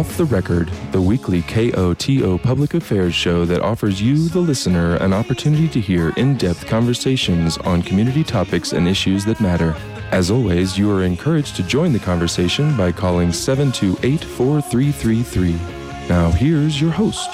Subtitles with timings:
[0.00, 5.12] Off the Record, the weekly KOTO public affairs show that offers you, the listener, an
[5.12, 9.76] opportunity to hear in depth conversations on community topics and issues that matter.
[10.10, 16.08] As always, you are encouraged to join the conversation by calling 728 4333.
[16.08, 17.28] Now, here's your host.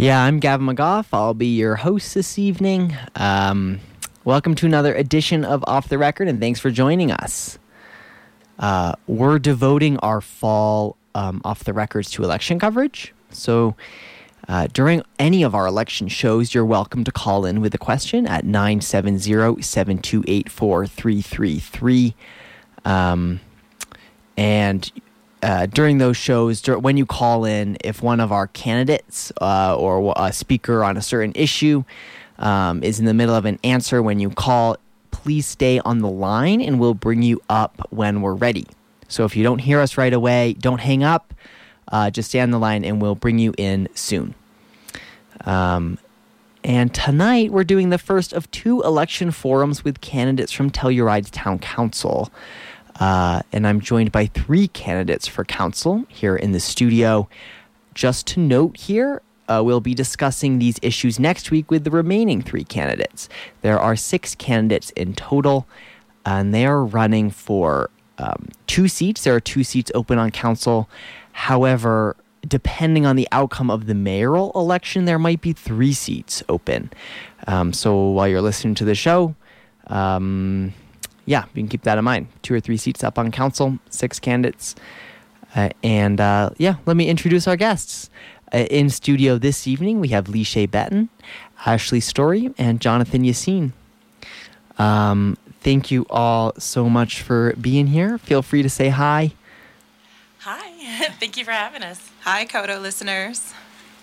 [0.00, 1.04] Yeah, I'm Gavin McGough.
[1.12, 2.96] I'll be your host this evening.
[3.16, 3.80] Um,
[4.24, 7.58] welcome to another edition of Off the Record, and thanks for joining us.
[8.58, 13.12] Uh, we're devoting our fall um, off the records to election coverage.
[13.28, 13.76] So,
[14.48, 18.26] uh, during any of our election shows, you're welcome to call in with a question
[18.26, 22.14] at 970 728 4333.
[22.86, 23.40] Um,
[24.38, 24.90] and
[25.42, 29.76] uh, during those shows, dur- when you call in, if one of our candidates uh,
[29.76, 31.84] or a speaker on a certain issue
[32.38, 34.76] um, is in the middle of an answer when you call,
[35.10, 38.66] please stay on the line and we'll bring you up when we're ready.
[39.08, 41.34] So if you don't hear us right away, don't hang up.
[41.88, 44.34] Uh, just stay on the line and we'll bring you in soon.
[45.44, 45.98] Um,
[46.62, 51.58] and tonight we're doing the first of two election forums with candidates from Telluride's Town
[51.58, 52.30] Council.
[53.00, 57.28] Uh, and I'm joined by three candidates for council here in the studio.
[57.94, 62.42] Just to note here, uh, we'll be discussing these issues next week with the remaining
[62.42, 63.28] three candidates.
[63.62, 65.66] There are six candidates in total,
[66.24, 69.24] and they are running for um, two seats.
[69.24, 70.88] There are two seats open on council.
[71.32, 76.90] However, depending on the outcome of the mayoral election, there might be three seats open.
[77.46, 79.34] Um, so while you're listening to the show,
[79.86, 80.74] um,
[81.30, 82.26] yeah, you can keep that in mind.
[82.42, 84.74] Two or three seats up on council, six candidates.
[85.54, 88.10] Uh, and uh, yeah, let me introduce our guests.
[88.52, 91.08] Uh, in studio this evening, we have LeeShae Betten,
[91.64, 93.70] Ashley Story, and Jonathan Yaseen.
[94.76, 98.18] Um, thank you all so much for being here.
[98.18, 99.30] Feel free to say hi.
[100.40, 102.10] Hi, thank you for having us.
[102.22, 103.54] Hi, Koto listeners.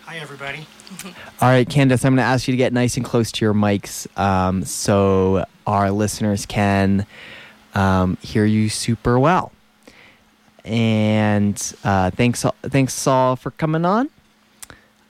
[0.05, 0.65] Hi, everybody.
[1.41, 3.53] All right, Candace, I'm going to ask you to get nice and close to your
[3.53, 7.05] mics um, so our listeners can
[7.73, 9.51] um, hear you super well.
[10.63, 14.09] And uh, thanks, thanks, Saul, for coming on.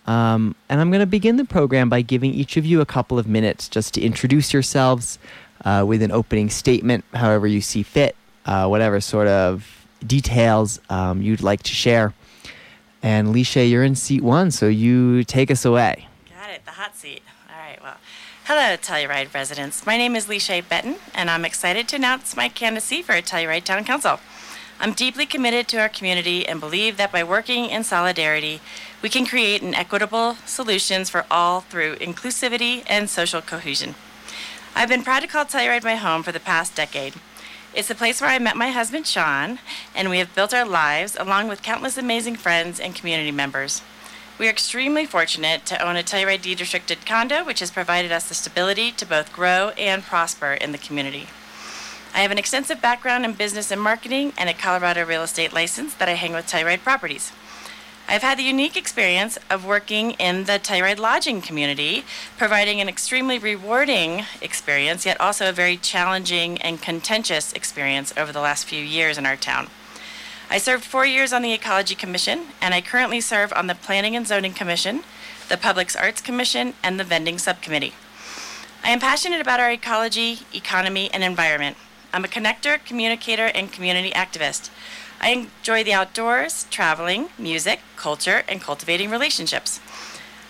[0.05, 3.19] Um, and I'm going to begin the program by giving each of you a couple
[3.19, 5.19] of minutes just to introduce yourselves
[5.65, 8.15] uh, with an opening statement, however you see fit,
[8.45, 12.13] uh, whatever sort of details um, you'd like to share.
[13.03, 16.07] And LeeShae, you're in seat one, so you take us away.
[16.29, 17.21] Got it, the hot seat.
[17.49, 17.97] All right, well.
[18.45, 19.85] Hello, Telluride residents.
[19.85, 23.83] My name is LeeShae Betten, and I'm excited to announce my candidacy for Telluride Town
[23.83, 24.19] Council.
[24.79, 28.61] I'm deeply committed to our community and believe that by working in solidarity,
[29.01, 33.95] we can create an equitable solutions for all through inclusivity and social cohesion.
[34.75, 37.15] I've been proud to call Telluride my home for the past decade.
[37.73, 39.59] It's the place where I met my husband, Sean,
[39.93, 43.81] and we have built our lives along with countless amazing friends and community members.
[44.39, 48.27] We are extremely fortunate to own a Telluride deed restricted condo, which has provided us
[48.27, 51.27] the stability to both grow and prosper in the community.
[52.13, 55.93] I have an extensive background in business and marketing and a Colorado real estate license
[55.95, 57.31] that I hang with Telluride Properties.
[58.09, 62.05] I've had the unique experience of working in the Telluride lodging community,
[62.37, 68.39] providing an extremely rewarding experience, yet also a very challenging and contentious experience over the
[68.39, 69.67] last few years in our town.
[70.49, 74.15] I served four years on the Ecology Commission, and I currently serve on the Planning
[74.15, 75.01] and Zoning Commission,
[75.49, 77.93] the Public Arts Commission, and the Vending Subcommittee.
[78.85, 81.75] I am passionate about our ecology, economy, and environment.
[82.13, 84.69] I'm a connector, communicator, and community activist.
[85.19, 89.79] I enjoy the outdoors, traveling, music, culture, and cultivating relationships.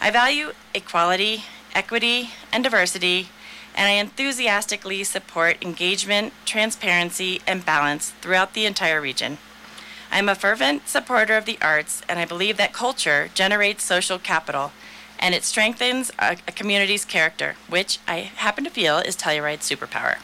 [0.01, 3.29] I value equality, equity, and diversity,
[3.75, 9.37] and I enthusiastically support engagement, transparency, and balance throughout the entire region.
[10.11, 14.20] I am a fervent supporter of the arts, and I believe that culture generates social
[14.20, 14.72] capital
[15.20, 20.17] and it strengthens a, community's character, which I happen to feel is Telluride's superpower.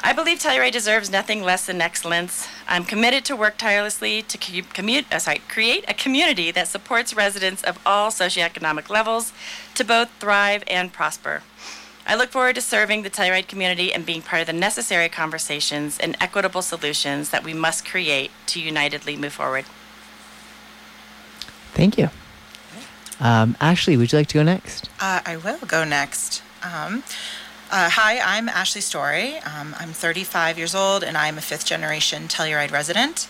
[0.00, 2.46] I believe Telluride deserves nothing less than excellence.
[2.68, 7.64] I'm committed to work tirelessly to commu- uh, sorry, create a community that supports residents
[7.64, 9.32] of all socioeconomic levels
[9.74, 11.42] to both thrive and prosper.
[12.06, 15.98] I look forward to serving the Telluride community and being part of the necessary conversations
[15.98, 19.66] and equitable solutions that we must create to unitedly move forward.
[21.74, 22.08] Thank you.
[23.20, 24.88] Um, Ashley, would you like to go next?
[25.00, 26.42] Uh, I will go next.
[26.62, 27.02] Um,
[27.70, 29.36] uh, hi, I'm Ashley Story.
[29.38, 33.28] Um, I'm 35 years old and I'm a fifth generation Telluride resident.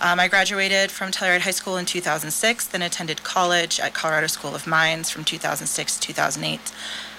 [0.00, 4.54] Um, I graduated from Telluride High School in 2006, then attended college at Colorado School
[4.54, 6.72] of Mines from 2006 to 2008.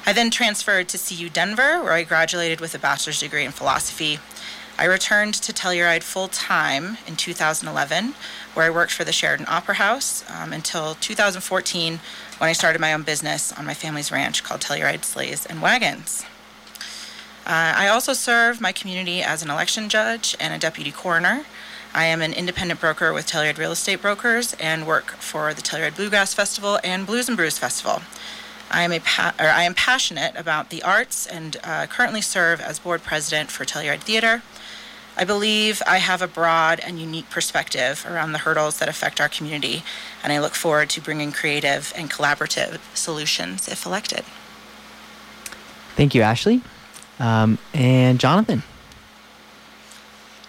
[0.05, 4.19] I then transferred to CU Denver, where I graduated with a bachelor's degree in philosophy.
[4.77, 8.13] I returned to Telluride full time in 2011,
[8.53, 11.99] where I worked for the Sheridan Opera House um, until 2014
[12.37, 16.25] when I started my own business on my family's ranch called Telluride Sleighs and Wagons.
[17.45, 21.45] Uh, I also serve my community as an election judge and a deputy coroner.
[21.93, 25.95] I am an independent broker with Telluride Real Estate Brokers and work for the Telluride
[25.95, 28.03] Bluegrass Festival and Blues and Brews Festival.
[28.69, 32.61] I am, a pa- or I am passionate about the arts and uh, currently serve
[32.61, 34.43] as board president for Telluride Theater.
[35.17, 39.27] I believe I have a broad and unique perspective around the hurdles that affect our
[39.27, 39.83] community,
[40.23, 44.23] and I look forward to bringing creative and collaborative solutions if elected.
[45.97, 46.61] Thank you, Ashley.
[47.21, 48.63] Um, and Jonathan.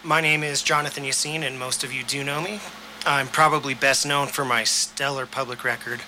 [0.03, 2.61] My name is Jonathan Yaseen, and most of you do know me.
[3.05, 6.01] I'm probably best known for my stellar public record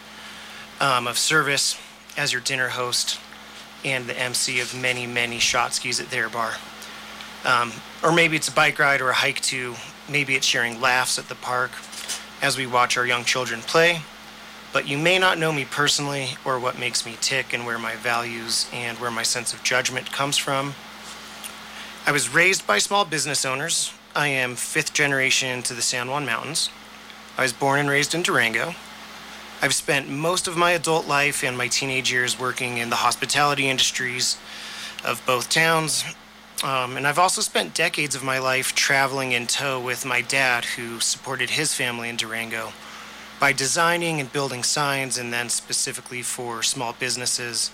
[0.81, 1.79] um, of service
[2.17, 3.21] as your dinner host
[3.85, 6.55] and the MC of many, many shot skis at their bar.
[7.45, 7.71] Um,
[8.03, 9.75] or maybe it's a bike ride or a hike to,
[10.09, 11.71] Maybe it's sharing laughs at the park
[12.43, 14.03] as we watch our young children play.
[14.75, 17.95] But you may not know me personally or what makes me tick and where my
[17.95, 20.75] values and where my sense of judgment comes from.
[22.05, 23.93] I was raised by small business owners.
[24.17, 26.71] I am fifth generation to the San Juan Mountains.
[27.39, 28.75] I was born and raised in Durango.
[29.63, 33.69] I've spent most of my adult life and my teenage years working in the hospitality
[33.69, 34.39] industries
[35.05, 36.03] of both towns.
[36.65, 40.65] Um, and I've also spent decades of my life traveling in tow with my dad,
[40.65, 42.73] who supported his family in Durango
[43.45, 47.71] by designing and building signs, and then specifically for small businesses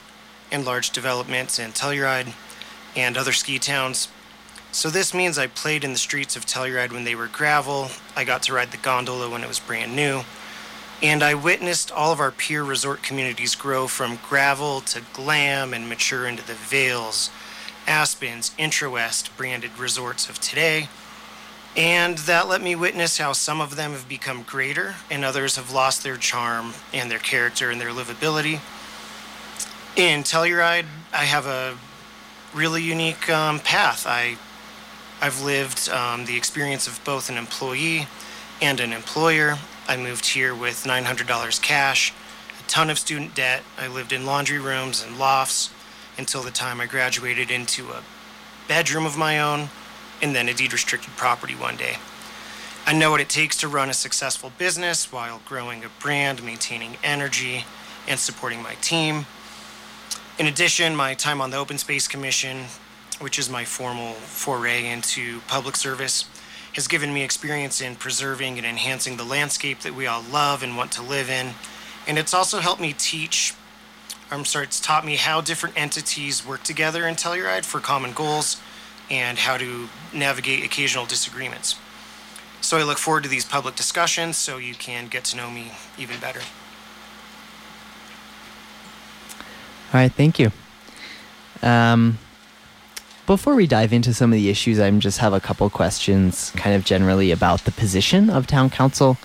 [0.50, 2.32] and large developments in Telluride
[2.96, 4.08] and other ski towns.
[4.72, 7.90] So this means I played in the streets of Telluride when they were gravel.
[8.17, 10.22] I got to ride the gondola when it was brand new.
[11.05, 15.88] And I witnessed all of our peer resort communities grow from gravel to glam and
[15.88, 17.31] mature into the Vails,
[17.87, 20.88] Aspens, Intrawest branded resorts of today.
[21.76, 25.72] And that let me witness how some of them have become greater and others have
[25.72, 28.61] lost their charm and their character and their livability.
[29.96, 31.76] In Telluride, I have a
[32.52, 34.05] really unique um, path.
[34.06, 34.37] I
[35.22, 38.06] I've lived um, the experience of both an employee
[38.62, 39.58] and an employer.
[39.87, 42.12] I moved here with $900 cash,
[42.58, 43.62] a ton of student debt.
[43.78, 45.70] I lived in laundry rooms and lofts
[46.16, 48.02] until the time I graduated into a
[48.66, 49.69] bedroom of my own
[50.22, 51.96] and then a deed restricted property one day.
[52.87, 56.96] I know what it takes to run a successful business while growing a brand, maintaining
[57.05, 57.64] energy,
[58.08, 59.26] and supporting my team.
[60.38, 62.67] In addition, my time on the Open Space Commission
[63.20, 66.25] which is my formal foray into public service,
[66.75, 70.76] has given me experience in preserving and enhancing the landscape that we all love and
[70.76, 71.50] want to live in.
[72.06, 73.55] And it's also helped me teach,
[74.31, 78.61] I'm sorry, it's taught me how different entities work together in Telluride for common goals
[79.11, 81.77] and how to navigate occasional disagreements.
[82.61, 85.73] So I look forward to these public discussions so you can get to know me
[85.99, 86.41] even better.
[89.93, 90.53] All right, thank you.
[91.62, 92.19] Um,
[93.27, 96.77] before we dive into some of the issues, I just have a couple questions, kind
[96.77, 99.19] of generally about the position of town council.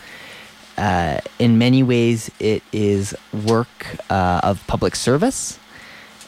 [0.77, 3.15] Uh, in many ways, it is
[3.45, 5.59] work uh, of public service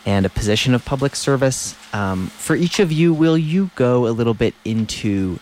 [0.07, 1.75] and a position of public service.
[1.93, 5.39] Um, for each of you, will you go a little bit into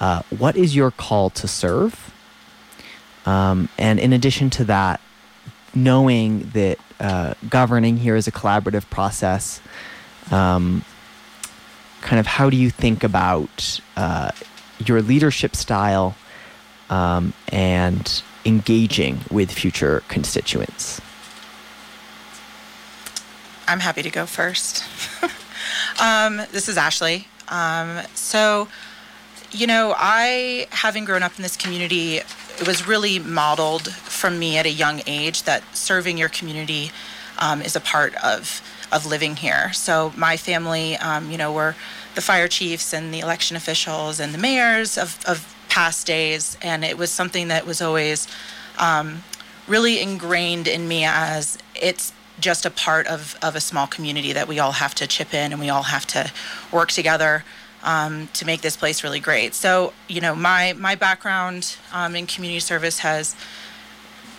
[0.00, 2.14] uh, what is your call to serve?
[3.26, 5.02] Um, and in addition to that,
[5.74, 9.60] knowing that uh, governing here is a collaborative process.
[10.30, 10.82] Um,
[12.00, 14.30] kind of how do you think about uh,
[14.78, 16.16] your leadership style
[16.88, 21.02] um, and engaging with future constituents?
[23.68, 24.84] I'm happy to go first.
[26.00, 27.28] um, this is Ashley.
[27.48, 28.68] Um, so,
[29.50, 34.56] you know, I, having grown up in this community, it was really modeled from me
[34.56, 36.90] at a young age that serving your community
[37.38, 39.72] um, is a part of of living here.
[39.72, 41.74] So my family, um, you know, were
[42.14, 46.56] the fire chiefs and the election officials and the mayors of, of past days.
[46.62, 48.28] And it was something that was always
[48.78, 49.24] um,
[49.66, 54.48] really ingrained in me as it's just a part of, of a small community that
[54.48, 56.30] we all have to chip in and we all have to
[56.70, 57.44] work together
[57.82, 59.54] um, to make this place really great.
[59.54, 63.36] So, you know, my, my background um, in community service has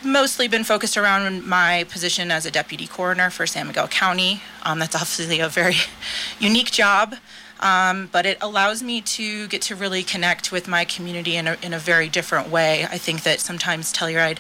[0.04, 4.42] mostly been focused around my position as a deputy coroner for San Miguel County.
[4.64, 5.76] Um, that's obviously a very
[6.40, 7.16] unique job.
[7.60, 11.58] Um, but it allows me to get to really connect with my community in a,
[11.64, 12.84] in a very different way.
[12.84, 14.38] I think that sometimes Telluride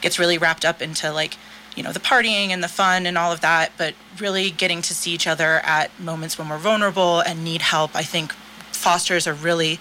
[0.00, 1.36] gets really wrapped up into like
[1.76, 4.94] you know, the partying and the fun and all of that, but really getting to
[4.94, 8.32] see each other at moments when we're vulnerable and need help, I think
[8.72, 9.78] fosters a really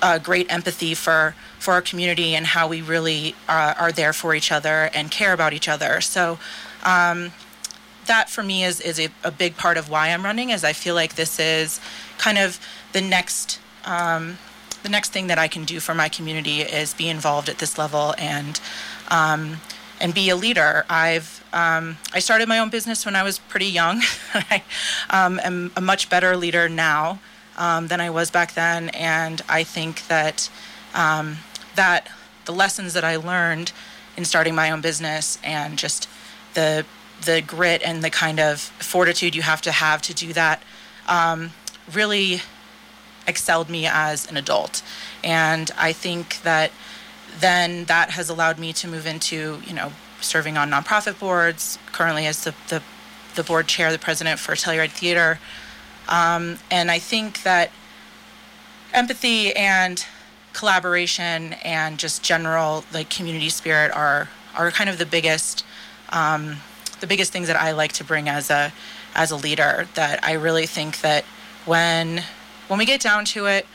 [0.00, 4.34] uh, great empathy for for our community and how we really uh, are there for
[4.34, 6.00] each other and care about each other.
[6.00, 6.38] So.
[6.82, 7.32] Um,
[8.06, 10.72] that for me is, is a, a, big part of why I'm running is I
[10.72, 11.80] feel like this is
[12.18, 12.58] kind of
[12.92, 14.38] the next um,
[14.82, 17.78] the next thing that I can do for my community is be involved at this
[17.78, 18.60] level and
[19.08, 19.60] um,
[20.02, 20.84] and be a leader.
[20.90, 24.02] I've um, I started my own business when I was pretty young.
[24.34, 24.62] I
[25.08, 27.20] um, am a much better leader now
[27.56, 30.50] um, than I was back then, and I think that
[30.92, 31.38] um,
[31.76, 32.10] that
[32.44, 33.72] the lessons that I learned
[34.16, 36.08] in starting my own business and just
[36.54, 36.84] the
[37.24, 40.60] the grit and the kind of fortitude you have to have to do that
[41.06, 41.52] um,
[41.92, 42.40] really
[43.28, 44.82] excelled me as an adult.
[45.22, 46.72] And I think that
[47.40, 52.26] then that has allowed me to move into, you know, serving on nonprofit boards, currently
[52.26, 52.82] as the, the,
[53.34, 55.38] the board chair, the president for Telluride Theater.
[56.08, 57.70] Um, and I think that
[58.92, 60.04] empathy and
[60.52, 65.64] collaboration and just general like community spirit are are kind of the biggest
[66.10, 66.56] um,
[67.00, 68.72] the biggest things that I like to bring as a
[69.14, 69.88] as a leader.
[69.94, 71.24] That I really think that
[71.64, 72.22] when
[72.68, 73.66] when we get down to it,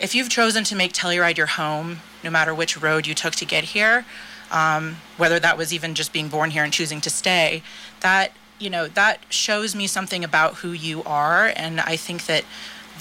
[0.00, 3.44] if you've chosen to make Telluride your home, no matter which road you took to
[3.44, 4.04] get here,
[4.50, 7.62] um, whether that was even just being born here and choosing to stay,
[8.00, 12.44] that you know that shows me something about who you are, and I think that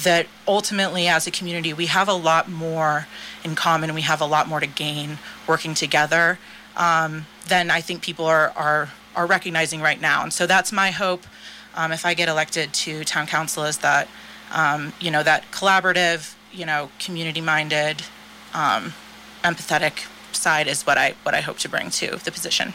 [0.04, 3.06] that ultimately as a community we have a lot more
[3.44, 6.40] in common we have a lot more to gain working together
[6.76, 10.24] um, than I think people are, are are recognizing right now.
[10.24, 11.26] And so that's my hope
[11.76, 14.08] um, if I get elected to town council is that,
[14.52, 18.04] um, you know, that collaborative, you know, community-minded,
[18.54, 18.94] um,
[19.44, 22.74] empathetic side is what I what I hope to bring to the position.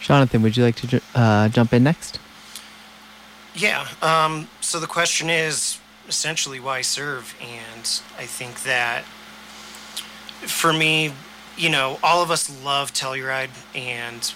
[0.00, 2.18] Jonathan, would you like to uh, jump in next?
[3.54, 3.86] Yeah.
[4.00, 5.78] Um, so the question is
[6.08, 9.04] essentially why serve, and I think that
[10.46, 11.12] for me,
[11.56, 14.32] you know, all of us love Telluride and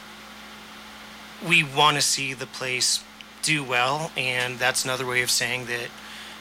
[1.47, 3.03] we want to see the place
[3.43, 4.11] do well.
[4.17, 5.89] And that's another way of saying that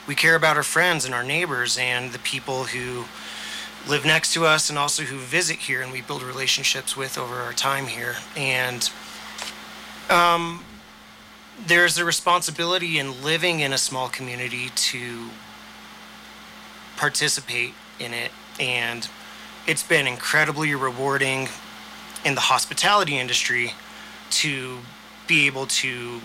[0.08, 3.06] we care about our friends and our neighbors and the people who
[3.88, 7.36] live next to us and also who visit here and we build relationships with over
[7.36, 8.16] our time here.
[8.38, 8.90] And
[10.10, 10.64] um,
[11.68, 15.30] there's a responsibility in living in a small community to
[16.96, 19.10] participate in it and
[19.68, 21.48] it's been incredibly rewarding
[22.26, 23.74] in the hospitality industry
[24.30, 24.80] to
[25.28, 26.22] be able to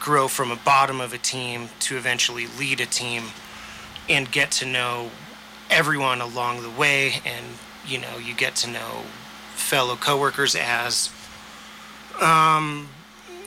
[0.00, 3.24] grow from a bottom of a team to eventually lead a team
[4.08, 5.10] and get to know
[5.70, 7.44] everyone along the way and
[7.86, 9.02] you know you get to know
[9.54, 11.10] fellow coworkers as
[12.20, 12.88] um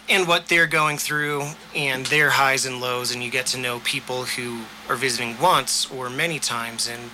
[0.09, 1.43] and what they're going through
[1.75, 5.89] and their highs and lows and you get to know people who are visiting once
[5.91, 7.11] or many times and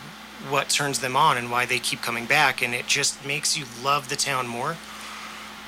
[0.50, 3.66] what turns them on and why they keep coming back and it just makes you
[3.84, 4.78] love the town more.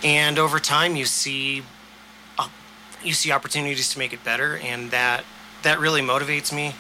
[0.04, 1.64] And over time you see
[2.38, 2.50] uh,
[3.04, 5.24] you see opportunities to make it better and that
[5.64, 6.76] that really motivates me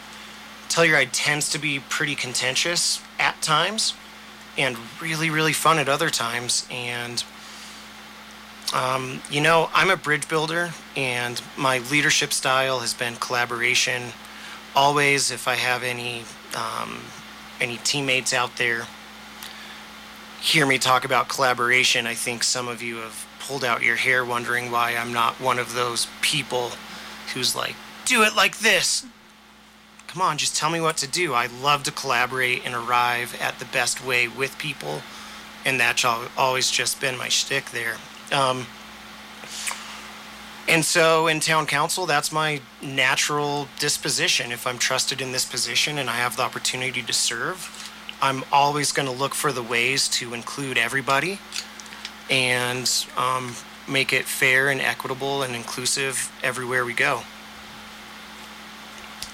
[0.69, 3.93] telluride tends to be pretty contentious at times
[4.57, 7.23] and really really fun at other times and
[8.73, 14.11] um, you know i'm a bridge builder and my leadership style has been collaboration
[14.75, 16.23] always if i have any
[16.55, 16.99] um,
[17.59, 18.85] any teammates out there
[20.45, 24.23] hear me talk about collaboration, I think some of you have pulled out your hair
[24.23, 26.71] wondering why I'm not one of those people
[27.33, 29.05] who's like, do it like this.
[30.15, 31.33] Come on, just tell me what to do.
[31.33, 35.01] I love to collaborate and arrive at the best way with people,
[35.65, 37.97] and that's always just been my shtick there.
[38.31, 38.65] Um,
[40.69, 44.53] and so in town council, that's my natural disposition.
[44.53, 47.91] If I'm trusted in this position and I have the opportunity to serve,
[48.21, 51.39] I'm always going to look for the ways to include everybody
[52.29, 53.53] and um,
[53.85, 57.23] make it fair and equitable and inclusive everywhere we go.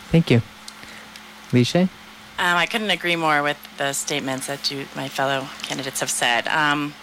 [0.10, 0.42] Thank you.
[1.52, 1.84] LeeShae?
[2.40, 6.48] Um, I couldn't agree more with the statements that you, my fellow candidates have said.
[6.48, 6.94] Um,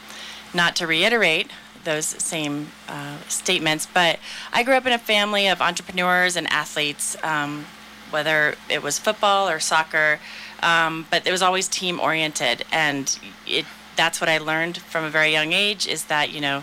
[0.53, 1.51] not to reiterate
[1.85, 3.87] those same uh, statements.
[3.87, 4.19] But
[4.53, 7.67] I grew up in a family of entrepreneurs and athletes, um,
[8.11, 10.19] whether it was football or soccer,
[10.63, 13.65] um, but it was always team oriented, and it
[13.97, 16.63] that's what I learned from a very young age is that you know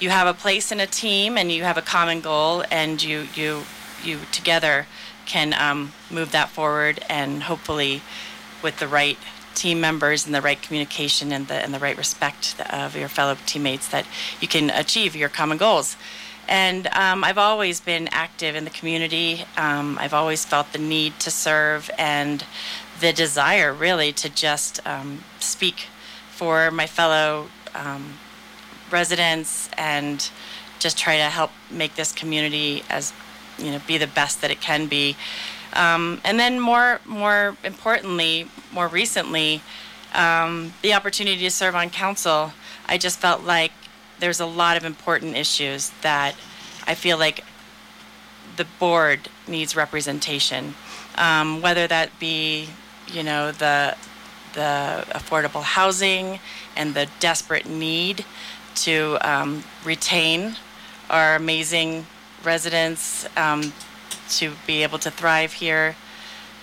[0.00, 3.26] you have a place in a team and you have a common goal, and you
[3.34, 3.62] you
[4.04, 4.86] you together
[5.26, 8.02] can um, move that forward and hopefully
[8.62, 9.18] with the right
[9.54, 13.36] team members and the right communication and the and the right respect of your fellow
[13.46, 14.06] teammates that
[14.40, 15.96] you can achieve your common goals.
[16.48, 19.44] And um, I've always been active in the community.
[19.56, 22.44] Um, I've always felt the need to serve and
[23.00, 25.86] the desire, really, to just um, speak
[26.30, 28.14] for my fellow um,
[28.90, 30.28] residents and
[30.78, 33.12] just try to help make this community as
[33.58, 35.16] you know be the best that it can be.
[35.74, 39.62] Um, and then more more importantly, more recently,
[40.14, 42.52] um, the opportunity to serve on council.
[42.86, 43.72] I just felt like
[44.18, 46.34] there's a lot of important issues that
[46.86, 47.44] I feel like
[48.56, 50.74] the board needs representation,
[51.16, 52.68] um, whether that be,
[53.08, 53.96] you know, the
[54.54, 56.38] the affordable housing
[56.76, 58.24] and the desperate need
[58.74, 60.56] to um, retain
[61.08, 62.06] our amazing
[62.44, 63.72] residents um,
[64.30, 65.96] to be able to thrive here,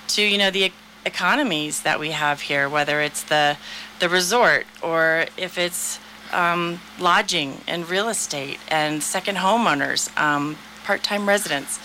[0.09, 0.73] to you know the e-
[1.05, 3.57] economies that we have here, whether it's the
[3.99, 5.99] the resort or if it's
[6.31, 11.79] um, lodging and real estate and second homeowners, um, part-time residents.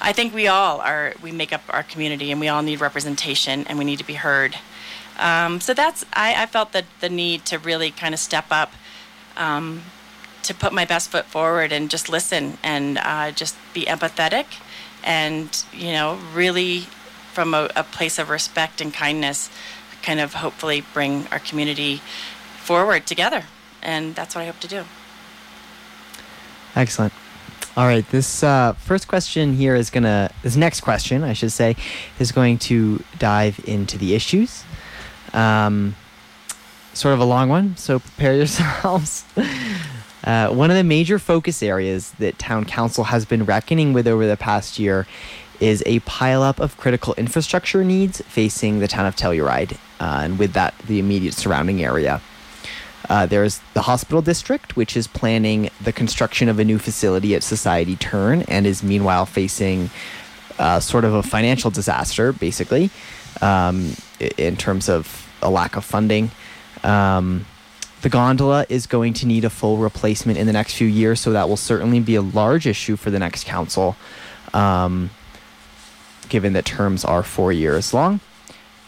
[0.00, 1.14] I think we all are.
[1.22, 4.14] We make up our community, and we all need representation, and we need to be
[4.14, 4.56] heard.
[5.18, 8.72] Um, so that's I, I felt the the need to really kind of step up,
[9.36, 9.82] um,
[10.42, 14.46] to put my best foot forward and just listen and uh, just be empathetic,
[15.04, 16.86] and you know really
[17.32, 19.50] from a, a place of respect and kindness,
[20.02, 22.00] kind of hopefully bring our community
[22.58, 23.44] forward together
[23.82, 24.84] and that's what I hope to do.
[26.74, 27.12] Excellent.
[27.76, 30.30] All right, this uh, first question here is gonna.
[30.42, 31.76] This next question, I should say,
[32.18, 34.64] is going to dive into the issues.
[35.32, 35.94] Um,
[36.92, 39.24] sort of a long one, so prepare yourselves.
[40.24, 44.26] Uh, one of the major focus areas that town council has been reckoning with over
[44.26, 45.06] the past year
[45.60, 50.52] is a pileup of critical infrastructure needs facing the town of Telluride, uh, and with
[50.54, 52.20] that, the immediate surrounding area.
[53.08, 57.42] Uh, there's the hospital district, which is planning the construction of a new facility at
[57.42, 59.90] Society Turn and is meanwhile facing
[60.58, 62.90] uh, sort of a financial disaster, basically,
[63.40, 63.96] um,
[64.38, 66.30] in terms of a lack of funding.
[66.84, 67.46] Um,
[68.02, 71.32] the gondola is going to need a full replacement in the next few years, so
[71.32, 73.96] that will certainly be a large issue for the next council,
[74.54, 75.10] um,
[76.28, 78.20] given that terms are four years long.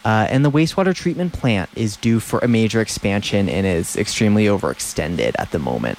[0.04, 4.46] Uh, and the wastewater treatment plant is due for a major expansion and is extremely
[4.46, 5.98] overextended at the moment.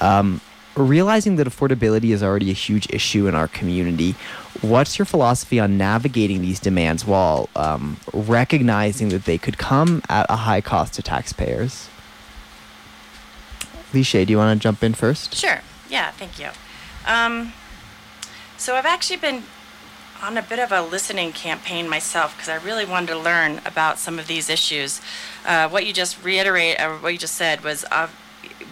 [0.00, 0.40] Um,
[0.76, 4.14] realizing that affordability is already a huge issue in our community,
[4.60, 10.26] what's your philosophy on navigating these demands while um, recognizing that they could come at
[10.28, 11.88] a high cost to taxpayers?
[13.94, 15.34] LeeShae, do you want to jump in first?
[15.34, 15.60] Sure.
[15.88, 16.48] Yeah, thank you.
[17.06, 17.52] Um,
[18.56, 19.44] so I've actually been
[20.22, 23.98] on a bit of a listening campaign myself because I really wanted to learn about
[23.98, 25.00] some of these issues.
[25.44, 28.08] Uh, what you just reiterate, or what you just said, was uh,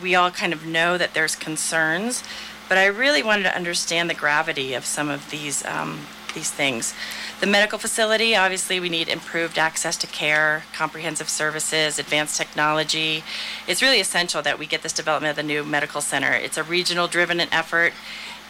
[0.02, 2.24] we all kind of know that there's concerns,
[2.68, 6.94] but I really wanted to understand the gravity of some of these um, these things.
[7.42, 13.24] The medical facility, obviously, we need improved access to care, comprehensive services, advanced technology.
[13.66, 16.30] It's really essential that we get this development of the new medical center.
[16.30, 17.94] It's a regional driven effort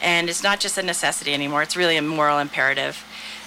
[0.02, 3.02] and it's not just a necessity anymore, it's really a moral imperative.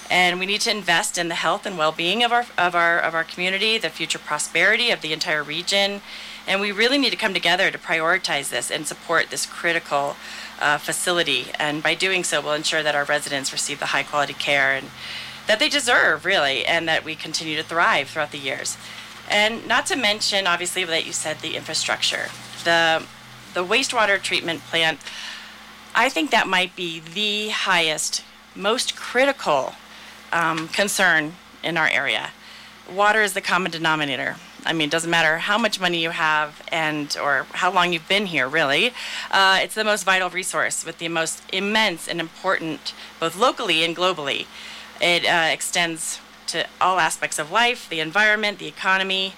[0.10, 3.14] And we need to invest in the health and well-being of our of our of
[3.14, 6.02] our community, the future prosperity of the entire region,
[6.48, 10.16] and we really need to come together to prioritize this and support this critical
[10.60, 11.48] uh, facility.
[11.60, 14.88] And by doing so, we'll ensure that our residents receive the high-quality care and
[15.48, 18.78] that they deserve, really, and that we continue to thrive throughout the years.
[19.30, 22.28] And not to mention, obviously, that you said the infrastructure,
[22.64, 23.06] the
[23.54, 25.00] the wastewater treatment plant
[25.98, 28.22] I think that might be the highest,
[28.54, 29.76] most critical
[30.34, 32.32] um, concern in our area.
[32.94, 34.36] Water is the common denominator.
[34.66, 38.10] I mean, it doesn't matter how much money you have and or how long you've
[38.10, 38.48] been here.
[38.48, 38.92] Really,
[39.32, 43.96] uh, it's the most vital resource with the most immense and important, both locally and
[43.96, 44.48] globally.
[45.02, 49.34] It uh, extends to all aspects of life, the environment, the economy,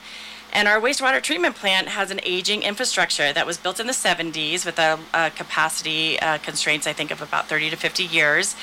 [0.53, 4.65] and our wastewater treatment plant has an aging infrastructure that was built in the 70s
[4.65, 8.55] with a, a capacity uh, constraints, I think, of about 30 to 50 years.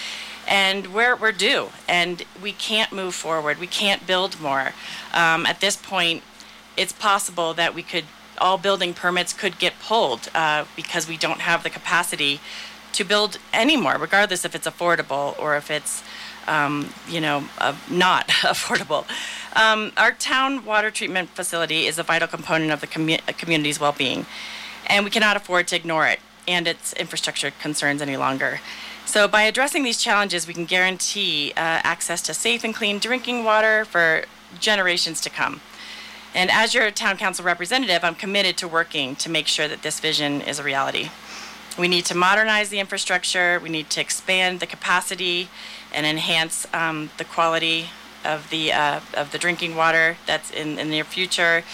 [0.48, 3.59] And we're, we're due, and we can't move forward.
[3.59, 4.72] We can't build more.
[5.12, 6.22] Um, at this point,
[6.76, 8.04] it's possible that we could,
[8.38, 12.40] all building permits could get pulled uh, because we don't have the capacity
[12.94, 16.02] to build anymore, regardless if it's affordable or if it's,
[16.46, 19.04] um, you know, uh, not affordable.
[19.54, 24.26] Um, our town water treatment facility is a vital component of the commu- community's well-being,
[24.87, 28.61] and we cannot afford to ignore it and its infrastructure concerns any longer.
[29.07, 33.44] So, by addressing these challenges, we can guarantee uh, access to safe and clean drinking
[33.44, 34.24] water for
[34.59, 35.61] generations to come.
[36.35, 40.00] And as your town council representative, I'm committed to working to make sure that this
[40.00, 41.11] vision is a reality.
[41.78, 45.48] We need to modernize the infrastructure, we need to expand the capacity
[45.92, 47.87] and enhance um, the quality
[48.24, 51.64] of the, uh, of the drinking water that's in, in the near future.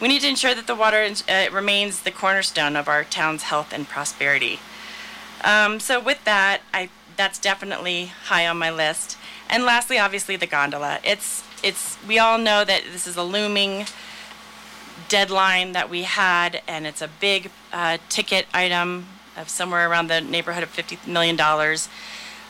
[0.00, 3.72] We need to ensure that the water uh, remains the cornerstone of our town's health
[3.72, 4.60] and prosperity.
[5.42, 9.16] Um, so with that, I that's definitely high on my list.
[9.48, 10.98] And lastly, obviously, the gondola.
[11.02, 13.86] It's it's we all know that this is a looming
[15.08, 20.20] deadline that we had, and it's a big uh, ticket item of somewhere around the
[20.20, 21.88] neighborhood of fifty million dollars.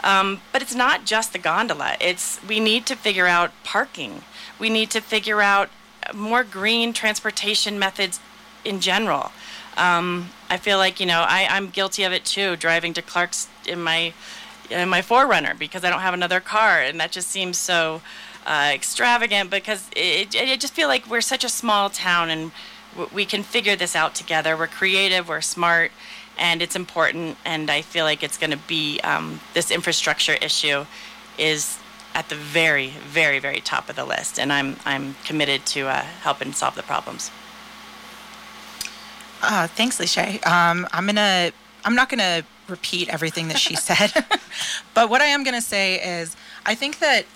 [0.04, 1.96] Um, but it's not just the gondola.
[2.00, 4.22] It's we need to figure out parking.
[4.58, 5.70] We need to figure out
[6.14, 8.20] more green transportation methods
[8.64, 9.32] in general.
[9.76, 13.48] Um, I feel like you know I, I'm guilty of it too, driving to Clark's
[13.66, 14.12] in my
[14.70, 18.02] in my 4Runner because I don't have another car, and that just seems so
[18.46, 19.50] uh, extravagant.
[19.50, 22.52] Because it, it, I just feel like we're such a small town, and
[22.92, 24.56] w- we can figure this out together.
[24.56, 25.92] We're creative, we're smart,
[26.38, 27.36] and it's important.
[27.44, 30.84] And I feel like it's going to be um, this infrastructure issue
[31.38, 31.78] is
[32.14, 36.02] at the very, very, very top of the list, and I'm I'm committed to uh,
[36.22, 37.30] helping solve the problems.
[39.42, 40.44] Uh, thanks, LeeShae.
[40.46, 41.52] Um, I'm gonna.
[41.84, 44.12] I'm not gonna repeat everything that she said,
[44.94, 47.26] but what I am gonna say is, I think that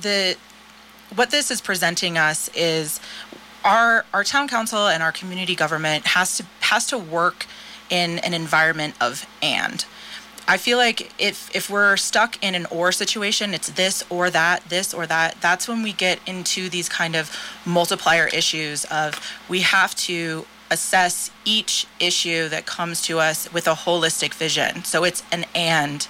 [0.00, 0.36] the
[1.14, 3.00] what this is presenting us is
[3.64, 7.46] our our town council and our community government has to has to work
[7.90, 9.84] in an environment of and.
[10.48, 14.68] I feel like if if we're stuck in an or situation, it's this or that,
[14.68, 15.40] this or that.
[15.40, 21.30] That's when we get into these kind of multiplier issues of we have to assess
[21.44, 24.84] each issue that comes to us with a holistic vision.
[24.84, 26.06] So it's an and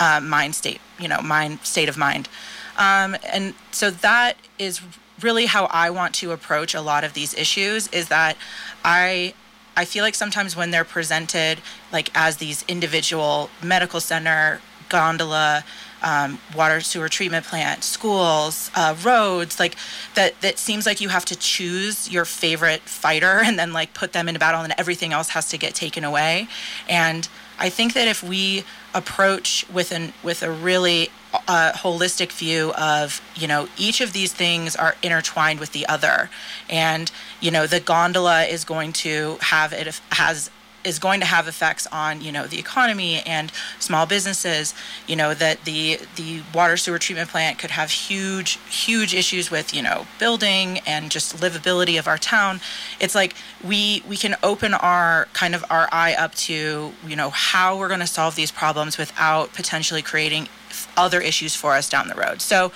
[0.00, 2.28] uh, mind state, you know, mind state of mind.
[2.76, 4.80] Um, and so that is
[5.20, 8.36] really how I want to approach a lot of these issues is that
[8.84, 9.34] I
[9.78, 11.60] I feel like sometimes when they're presented
[11.92, 15.64] like as these individual medical center, gondola,
[16.02, 19.76] um, water sewer treatment plant, schools, uh, roads, like
[20.16, 20.40] that.
[20.40, 24.28] That seems like you have to choose your favorite fighter and then like put them
[24.28, 26.48] in a battle, and everything else has to get taken away.
[26.88, 27.28] And
[27.60, 28.64] I think that if we
[28.94, 31.10] approach with an with a really
[31.46, 36.30] uh, holistic view of you know each of these things are intertwined with the other.
[36.68, 37.10] And
[37.40, 40.50] you know the gondola is going to have it has
[40.84, 44.74] is going to have effects on you know the economy and small businesses.
[45.06, 49.74] You know that the the water sewer treatment plant could have huge huge issues with
[49.74, 52.60] you know building and just livability of our town.
[53.00, 57.30] It's like we we can open our kind of our eye up to you know
[57.30, 60.48] how we're going to solve these problems without potentially creating
[60.98, 62.42] other issues for us down the road.
[62.42, 62.72] So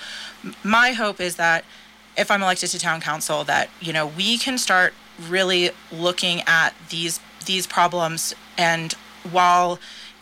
[0.63, 1.63] my hope is that
[2.17, 4.93] if i'm elected to town council that you know we can start
[5.29, 8.93] really looking at these these problems and
[9.31, 9.79] while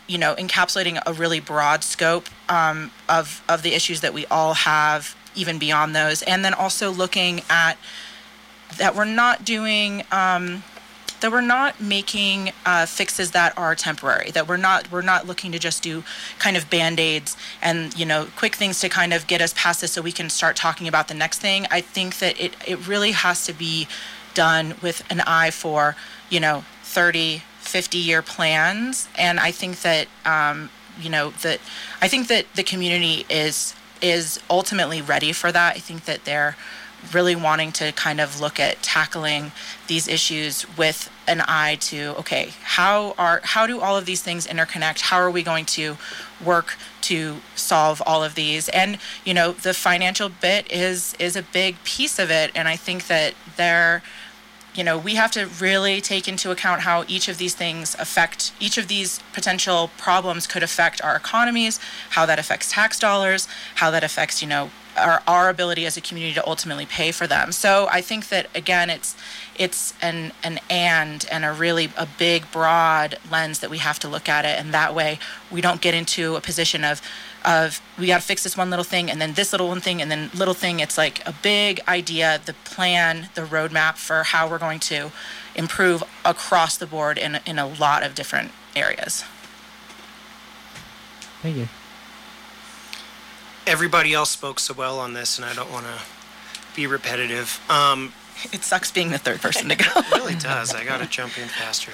[0.08, 4.54] you know encapsulating a really broad scope um, of of the issues that we all
[4.54, 7.78] have even beyond those and then also looking at
[8.78, 10.64] that we're not doing um,
[11.22, 15.52] that we're not making uh, fixes that are temporary that we're not we're not looking
[15.52, 16.04] to just do
[16.40, 19.94] kind of band-aids and you know quick things to kind of get us past this
[19.94, 23.12] so we can start talking about the next thing i think that it, it really
[23.12, 23.88] has to be
[24.34, 25.96] done with an eye for
[26.30, 29.08] you know 30, 50 year plans.
[29.18, 31.60] And I think that, um, you know, that
[32.02, 35.76] I think that the community is is ultimately ready for that.
[35.76, 36.58] I think that they're
[37.14, 39.52] really wanting to kind of look at tackling
[39.88, 44.48] these issues with an eye to okay how are how do all of these things
[44.48, 45.02] interconnect?
[45.02, 45.98] How are we going to
[46.44, 48.70] work to solve all of these?
[48.70, 52.52] And you know the financial bit is is a big piece of it.
[52.56, 54.02] And i think that they're
[54.74, 58.54] you know, we have to really take into account how each of these things affect,
[58.60, 61.80] each of these potential problems could affect our economies,
[62.12, 66.02] how that affects tax dollars, how that affects, you know, our, our ability as a
[66.02, 67.52] community to ultimately pay for them.
[67.52, 69.16] So I think that again, it's
[69.56, 74.08] it's an an and and a really a big broad lens that we have to
[74.08, 75.20] look at it, and that way
[75.52, 77.02] we don't get into a position of
[77.44, 80.02] of we got to fix this one little thing and then this little one thing
[80.02, 80.80] and then little thing.
[80.80, 85.12] It's like a big idea, the plan, the roadmap for how we're going to
[85.56, 89.24] improve across the board in in a lot of different areas.
[91.42, 91.68] Thank you.
[93.68, 96.00] Everybody else spoke so well on this, and I don't want to
[96.76, 97.60] be repetitive.
[97.70, 98.14] Um,
[98.52, 99.86] It sucks being the third person to go.
[99.96, 100.74] it really does.
[100.74, 101.92] I got to jump in faster.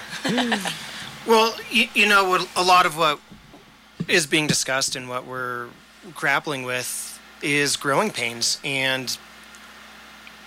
[1.27, 3.19] well, you, you know, a lot of what
[4.07, 5.67] is being discussed and what we're
[6.15, 9.17] grappling with is growing pains, and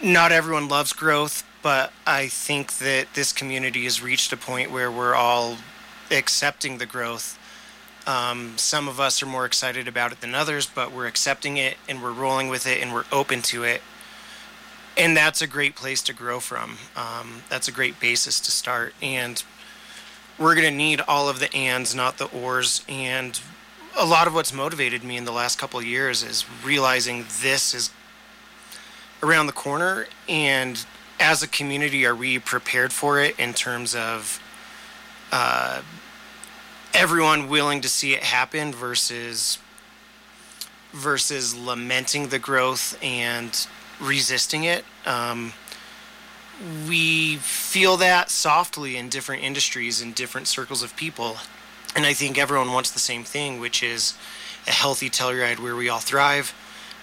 [0.02, 4.90] not everyone loves growth, but I think that this community has reached a point where
[4.90, 5.58] we're all
[6.10, 7.38] accepting the growth.
[8.10, 11.76] Um, some of us are more excited about it than others, but we're accepting it
[11.88, 13.82] and we're rolling with it and we're open to it.
[14.98, 16.78] And that's a great place to grow from.
[16.96, 18.94] Um, that's a great basis to start.
[19.00, 19.40] And
[20.40, 22.84] we're going to need all of the ands, not the ors.
[22.88, 23.40] And
[23.96, 27.72] a lot of what's motivated me in the last couple of years is realizing this
[27.72, 27.90] is
[29.22, 30.84] around the corner and
[31.20, 34.40] as a community, are we prepared for it in terms of
[35.30, 35.82] uh,
[36.94, 39.58] everyone willing to see it happen versus
[40.92, 43.66] versus lamenting the growth and
[44.00, 44.84] resisting it?
[45.06, 45.52] Um,
[46.88, 51.36] we feel that softly in different industries and different circles of people,
[51.96, 54.14] and I think everyone wants the same thing, which is
[54.66, 56.54] a healthy Telluride where we all thrive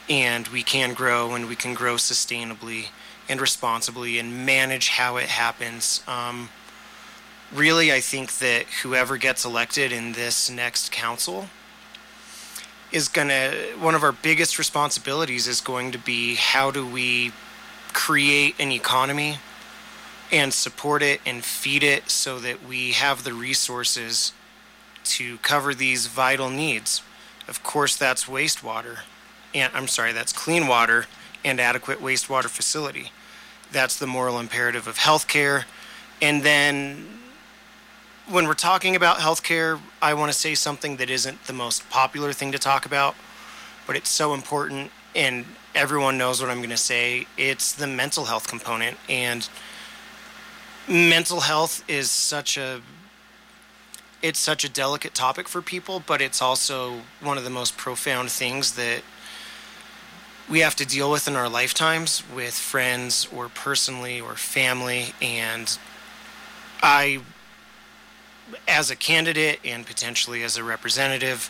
[0.10, 2.88] and we can grow and we can grow sustainably
[3.28, 6.02] and responsibly and manage how it happens.
[6.08, 6.50] Um,
[7.54, 11.48] really, I think that whoever gets elected in this next council
[12.92, 17.32] is going to, one of our biggest responsibilities is going to be how do we
[17.94, 19.40] create an economy
[20.32, 24.34] and support it and feed it so that we have the resources
[25.04, 27.02] to cover these vital needs.
[27.48, 29.00] Of course, that's wastewater.
[29.54, 31.06] And I'm sorry, that's clean water
[31.46, 33.12] and adequate wastewater facility.
[33.72, 35.64] That's the moral imperative of healthcare.
[36.22, 37.17] And then
[38.30, 42.34] when we're talking about healthcare, I want to say something that isn't the most popular
[42.34, 43.16] thing to talk about,
[43.86, 47.26] but it's so important and everyone knows what I'm going to say.
[47.38, 49.48] It's the mental health component and
[50.88, 52.82] mental health is such a
[54.22, 58.32] it's such a delicate topic for people, but it's also one of the most profound
[58.32, 59.04] things that
[60.50, 65.14] we have to deal with in our lifetimes with friends or personally or family.
[65.22, 65.78] And
[66.82, 67.20] I,
[68.68, 71.50] as a candidate and potentially as a representative,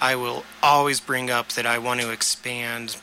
[0.00, 2.96] I will always bring up that I want to expand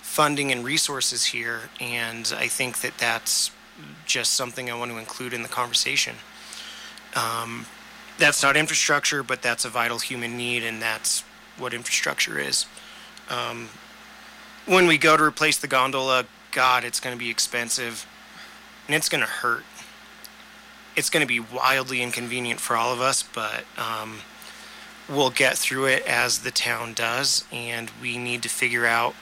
[0.00, 1.70] funding and resources here.
[1.80, 3.50] And I think that that's
[4.04, 6.16] just something I want to include in the conversation.
[7.14, 7.66] Um,
[8.18, 11.24] that's not infrastructure, but that's a vital human need, and that's
[11.58, 12.66] what infrastructure is.
[13.30, 13.68] Um,
[14.66, 18.06] when we go to replace the gondola, God, it's going to be expensive
[18.86, 19.64] and it's going to hurt.
[20.96, 24.18] It's going to be wildly inconvenient for all of us, but um,
[25.08, 29.14] we'll get through it as the town does, and we need to figure out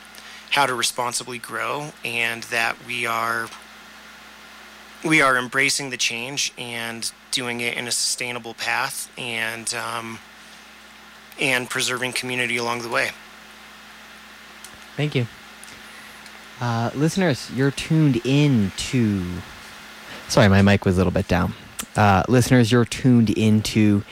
[0.50, 3.48] how to responsibly grow and that we are
[5.04, 10.18] we are embracing the change and doing it in a sustainable path and um,
[11.40, 13.10] and preserving community along the way.
[14.96, 15.26] Thank you.
[16.60, 19.24] Uh, listeners, you're tuned in to.
[20.28, 21.54] Sorry, my mic was a little bit down.
[21.96, 24.04] Uh, listeners, you're tuned into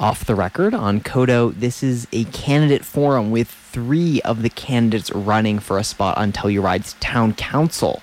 [0.00, 1.50] Off the Record on KOTO.
[1.58, 6.32] This is a candidate forum with three of the candidates running for a spot on
[6.32, 8.02] Telluride's Town Council.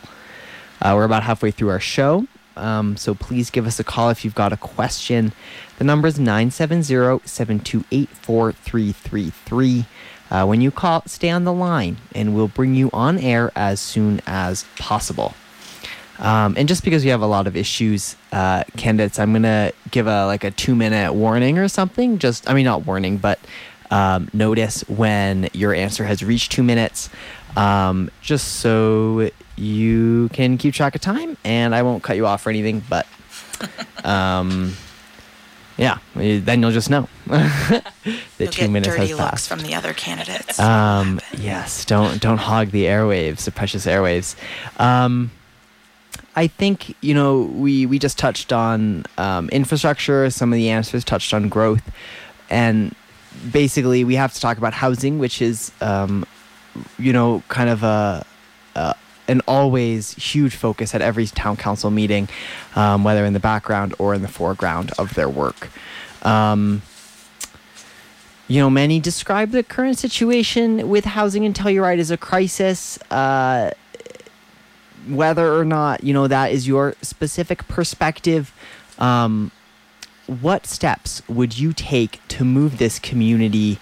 [0.82, 4.24] Uh, we're about halfway through our show, um, so please give us a call if
[4.24, 5.34] you've got a question.
[5.80, 6.84] The number is 970
[7.26, 9.86] 728 4333.
[10.30, 13.80] Uh, when you call, stay on the line and we'll bring you on air as
[13.80, 15.34] soon as possible.
[16.24, 20.08] Um, and just because we have a lot of issues, uh, candidates, I'm gonna give
[20.08, 22.18] a like a two minute warning or something.
[22.18, 23.40] Just, I mean, not warning, but
[23.92, 27.10] um, notice when your answer has reached two minutes,
[27.58, 31.38] um, just so you can keep track of time.
[31.44, 33.06] And I won't cut you off or anything, but
[34.06, 34.74] um,
[35.78, 37.10] yeah, then you'll just know.
[37.28, 37.84] the
[38.40, 39.50] You'll two minutes has passed.
[39.50, 40.58] from the other candidates.
[40.60, 44.36] Um, yes, don't don't hog the airwaves, the precious airwaves.
[46.36, 50.30] I think you know we we just touched on um, infrastructure.
[50.30, 51.84] Some of the answers touched on growth,
[52.50, 52.96] and
[53.52, 56.26] basically we have to talk about housing, which is um,
[56.98, 58.26] you know kind of a,
[58.76, 58.96] a
[59.28, 62.28] an always huge focus at every town council meeting,
[62.76, 65.70] um, whether in the background or in the foreground of their work.
[66.24, 66.82] Um,
[68.48, 73.00] you know, many describe the current situation with housing in Telluride as a crisis.
[73.10, 73.72] Uh,
[75.08, 78.54] whether or not you know that is your specific perspective,
[79.00, 79.52] um,
[80.28, 83.80] what steps would you take to move this community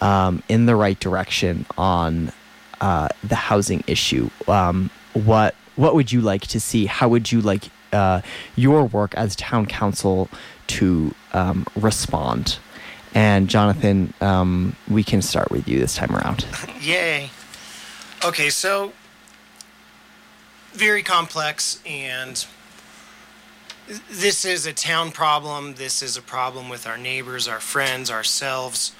[0.00, 2.32] um, in the right direction on
[2.80, 4.30] uh, the housing issue?
[4.48, 6.86] Um, what what would you like to see?
[6.86, 8.20] How would you like uh,
[8.56, 10.28] your work as town council
[10.68, 12.58] to um, respond?
[13.14, 16.46] And Jonathan, um, we can start with you this time around.
[16.80, 17.30] Yay.
[18.24, 18.92] Okay, so
[20.74, 22.44] very complex and
[24.10, 25.74] this is a town problem.
[25.74, 28.94] This is a problem with our neighbors, our friends, ourselves,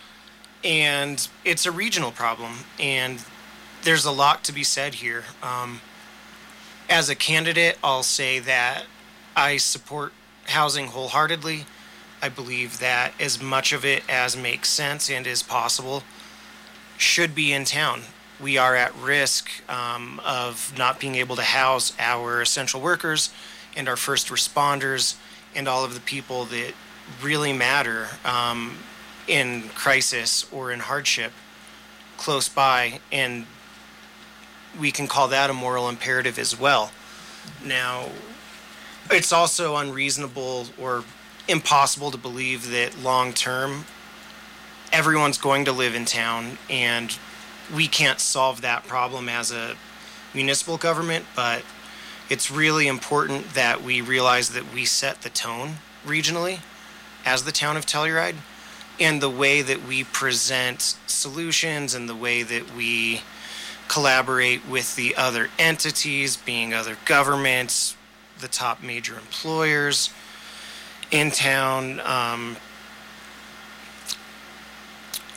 [0.62, 2.52] and it's a regional problem.
[2.78, 3.24] And
[3.82, 5.24] there's a lot to be said here.
[5.42, 5.80] Um,
[6.88, 8.84] as a candidate, I'll say that
[9.34, 10.12] I support
[10.48, 11.64] housing wholeheartedly.
[12.20, 16.02] I believe that as much of it as makes sense and is possible
[16.96, 18.02] should be in town.
[18.40, 23.31] We are at risk um, of not being able to house our essential workers
[23.77, 25.16] and our first responders
[25.55, 26.75] and all of the people that
[27.23, 28.77] really matter um,
[29.29, 31.33] in crisis or in hardship
[32.16, 33.01] close by.
[33.12, 33.47] And
[34.79, 36.90] we can call that a moral imperative as well.
[37.64, 38.09] Now,
[39.11, 41.05] it's also unreasonable or
[41.47, 43.85] impossible to believe that long term
[44.92, 47.18] everyone's going to live in town and
[47.72, 49.77] we can't solve that problem as a
[50.35, 51.62] municipal government, but
[52.29, 55.74] it's really important that we realize that we set the tone
[56.05, 56.61] regionally
[57.24, 58.37] as the town of Telluride
[59.00, 63.22] and the way that we present solutions and the way that we
[63.88, 67.96] collaborate with the other entities, being other governments,
[68.40, 70.11] the top major employers
[71.11, 72.00] in town.
[72.00, 72.57] Um,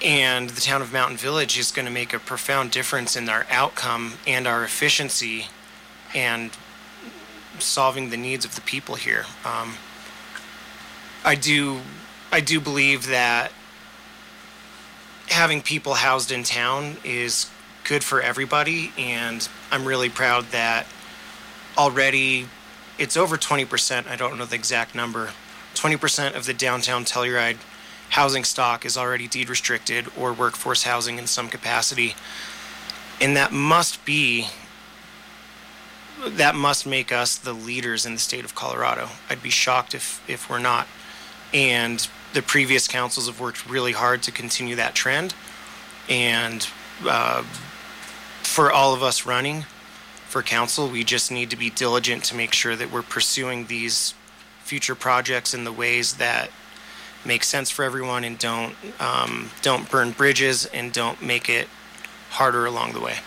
[0.04, 3.46] and the town of Mountain Village is going to make a profound difference in our
[3.50, 5.48] outcome and our efficiency
[6.14, 6.52] and
[7.60, 9.26] solving the needs of the people here.
[9.44, 9.74] Um,
[11.24, 11.82] I do,
[12.32, 13.52] I do believe that
[15.30, 17.50] having people housed in town is
[17.84, 20.86] good for everybody, and I'm really proud that
[21.78, 22.48] already
[22.98, 24.08] it's over 20%.
[24.08, 25.32] I don't know the exact number.
[25.76, 27.58] 20% of the downtown Telluride
[28.10, 32.15] housing stock is already deed restricted or workforce housing in some capacity.
[33.20, 34.48] And that must be
[36.26, 39.10] that must make us the leaders in the state of Colorado.
[39.30, 40.88] I'd be shocked if if we're not.
[41.54, 45.34] And the previous councils have worked really hard to continue that trend.
[46.10, 46.67] And
[47.06, 47.43] uh,
[48.43, 49.65] for all of us running
[50.28, 54.13] for council, we just need to be diligent to make sure that we're pursuing these
[54.63, 56.50] future projects in the ways that
[57.28, 61.68] make sense for everyone and don't um, don't burn bridges and don't make it
[62.32, 63.18] harder along the way.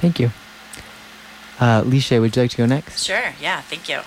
[0.00, 0.30] Thank you.
[1.60, 3.04] Uh, LeeShae, would you like to go next?
[3.04, 3.34] Sure.
[3.40, 3.60] Yeah.
[3.60, 4.00] Thank you.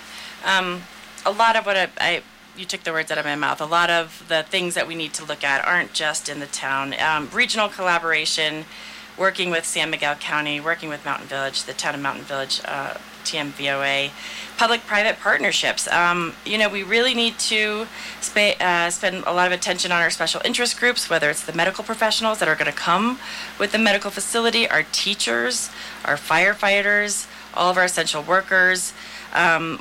[0.44, 0.82] Um,
[1.24, 2.22] a lot of what I, I,
[2.56, 3.60] you took the words out of my mouth.
[3.60, 6.46] A lot of the things that we need to look at aren't just in the
[6.46, 6.94] town.
[7.00, 8.66] Um, regional collaboration,
[9.16, 12.94] working with San Miguel County, working with Mountain Village, the town of Mountain Village, uh,
[13.24, 14.10] TMVOA,
[14.56, 15.88] public-private partnerships.
[15.88, 17.86] Um, you know, we really need to
[18.20, 21.52] spa- uh, spend a lot of attention on our special interest groups, whether it's the
[21.52, 23.18] medical professionals that are going to come
[23.58, 25.70] with the medical facility, our teachers,
[26.04, 28.92] our firefighters, all of our essential workers.
[29.34, 29.80] Um,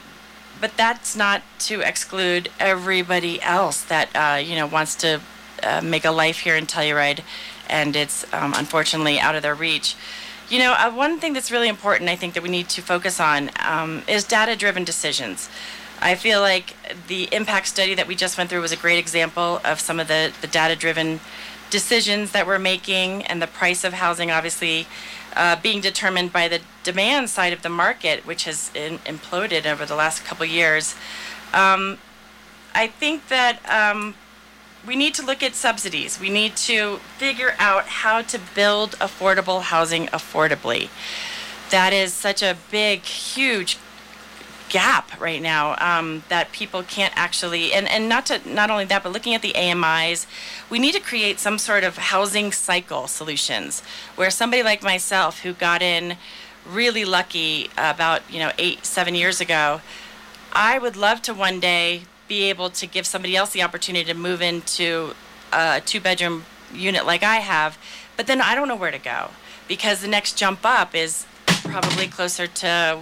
[0.59, 5.21] but that's not to exclude everybody else that uh, you know wants to
[5.63, 7.21] uh, make a life here in Telluride,
[7.69, 9.95] and it's um, unfortunately out of their reach.
[10.49, 13.19] You know, uh, one thing that's really important, I think, that we need to focus
[13.19, 15.49] on um, is data driven decisions.
[16.01, 16.75] I feel like
[17.07, 20.07] the impact study that we just went through was a great example of some of
[20.07, 21.19] the, the data driven
[21.69, 24.87] decisions that we're making and the price of housing, obviously,
[25.35, 29.85] uh, being determined by the demand side of the market, which has in, imploded over
[29.85, 30.95] the last couple years.
[31.53, 31.97] Um,
[32.73, 34.15] I think that um,
[34.85, 36.19] we need to look at subsidies.
[36.19, 40.89] We need to figure out how to build affordable housing affordably.
[41.71, 43.77] That is such a big, huge
[44.69, 49.03] gap right now um, that people can't actually and, and not to not only that
[49.03, 50.25] but looking at the AMIs
[50.71, 53.81] we need to create some sort of housing cycle solutions
[54.15, 56.17] where somebody like myself who got in
[56.67, 59.81] really lucky about you know eight seven years ago
[60.51, 64.17] I would love to one day be able to give somebody else the opportunity to
[64.17, 65.13] move into
[65.53, 67.77] a two bedroom unit like I have,
[68.17, 69.31] but then I don't know where to go
[69.67, 72.99] because the next jump up is probably closer to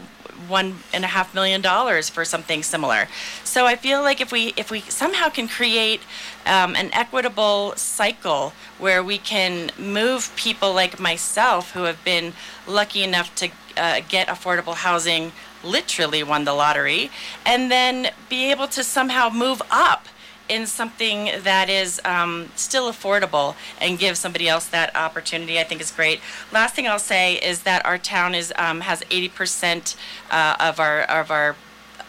[0.47, 3.07] one and a half million dollars for something similar.
[3.43, 6.01] So I feel like if we if we somehow can create
[6.45, 12.34] um, an equitable cycle where we can move people like myself who have been
[12.67, 15.32] lucky enough to uh, get affordable housing
[15.64, 17.09] literally won the lottery,
[17.45, 20.07] and then be able to somehow move up
[20.49, 25.82] in something that is um, still affordable and give somebody else that opportunity, I think
[25.82, 26.20] is great.
[26.51, 29.95] Last thing I'll say is that our town is um, has 80%
[30.32, 31.55] uh, of our of our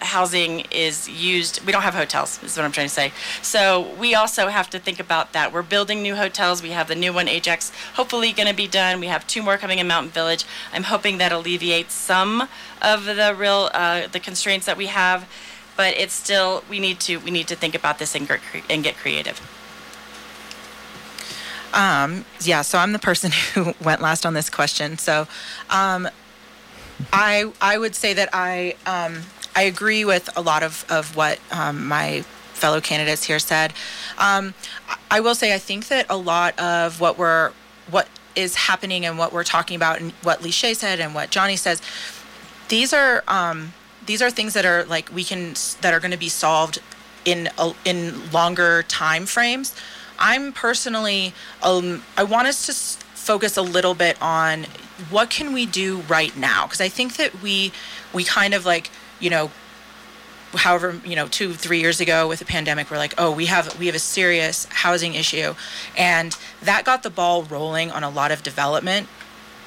[0.00, 1.64] housing is used.
[1.64, 3.12] We don't have hotels, is what I'm trying to say.
[3.42, 5.52] So we also have to think about that.
[5.52, 6.62] We're building new hotels.
[6.62, 9.00] We have the new one, Ajax, hopefully going to be done.
[9.00, 10.44] We have two more coming in Mountain Village.
[10.72, 12.48] I'm hoping that alleviates some
[12.84, 15.28] of the real uh, the constraints that we have,
[15.76, 18.28] but it's still we need to we need to think about this and,
[18.70, 19.40] and get creative.
[21.72, 24.98] Um, yeah, so I'm the person who went last on this question.
[24.98, 25.26] So,
[25.70, 26.08] um,
[27.12, 29.22] I I would say that I um,
[29.56, 32.22] I agree with a lot of of what um, my
[32.52, 33.72] fellow candidates here said.
[34.18, 34.54] Um,
[35.10, 37.52] I will say I think that a lot of what we're
[37.90, 41.56] what is happening and what we're talking about and what LeeShae said and what Johnny
[41.56, 41.80] says,
[42.68, 43.72] these are um,
[44.06, 46.80] these are things that are like we can that are going to be solved
[47.24, 47.48] in
[47.84, 49.74] in longer time frames.
[50.18, 54.66] I'm personally, um, I want us to s- focus a little bit on
[55.10, 56.66] what can we do right now?
[56.66, 57.72] Because I think that we
[58.12, 58.90] we kind of like
[59.20, 59.50] you know
[60.52, 63.76] however you know two three years ago with the pandemic we're like oh we have
[63.76, 65.54] we have a serious housing issue.
[65.96, 69.08] And that got the ball rolling on a lot of development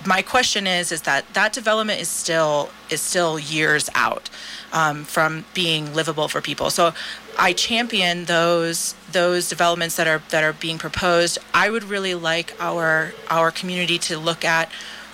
[0.06, 4.30] my question is is that that development is still is still years out
[4.72, 6.94] um, from being livable for people so
[7.40, 11.38] I champion those those developments that are that are being proposed.
[11.54, 14.72] I would really like our our community to look at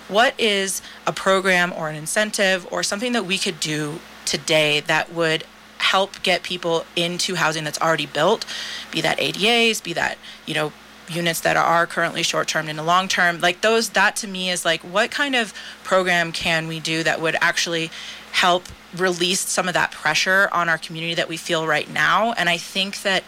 [0.08, 5.12] what is a program or an incentive or something that we could do today that
[5.12, 5.44] would
[5.78, 8.46] help get people into housing that's already built,
[8.90, 10.16] be that ADUs, be that,
[10.46, 10.72] you know,
[11.08, 13.40] units that are currently short term and long term.
[13.40, 15.52] Like those that to me is like what kind of
[15.82, 17.90] program can we do that would actually
[18.32, 18.64] help
[18.96, 22.32] release some of that pressure on our community that we feel right now.
[22.32, 23.24] And I think that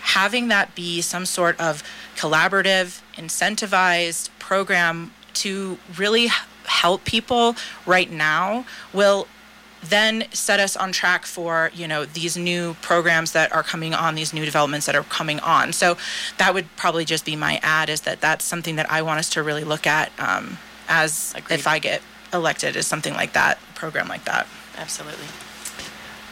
[0.00, 1.82] having that be some sort of
[2.16, 6.28] collaborative, incentivized program to really
[6.64, 7.56] help people
[7.86, 9.26] right now will
[9.82, 14.14] then set us on track for you know these new programs that are coming on
[14.14, 15.96] these new developments that are coming on so
[16.38, 19.30] that would probably just be my ad is that that's something that i want us
[19.30, 20.58] to really look at um,
[20.88, 21.54] as Agreed.
[21.54, 22.02] if i get
[22.32, 25.26] elected is something like that program like that absolutely.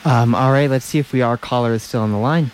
[0.05, 2.51] Um, all right, let's see if we our caller is still on the line.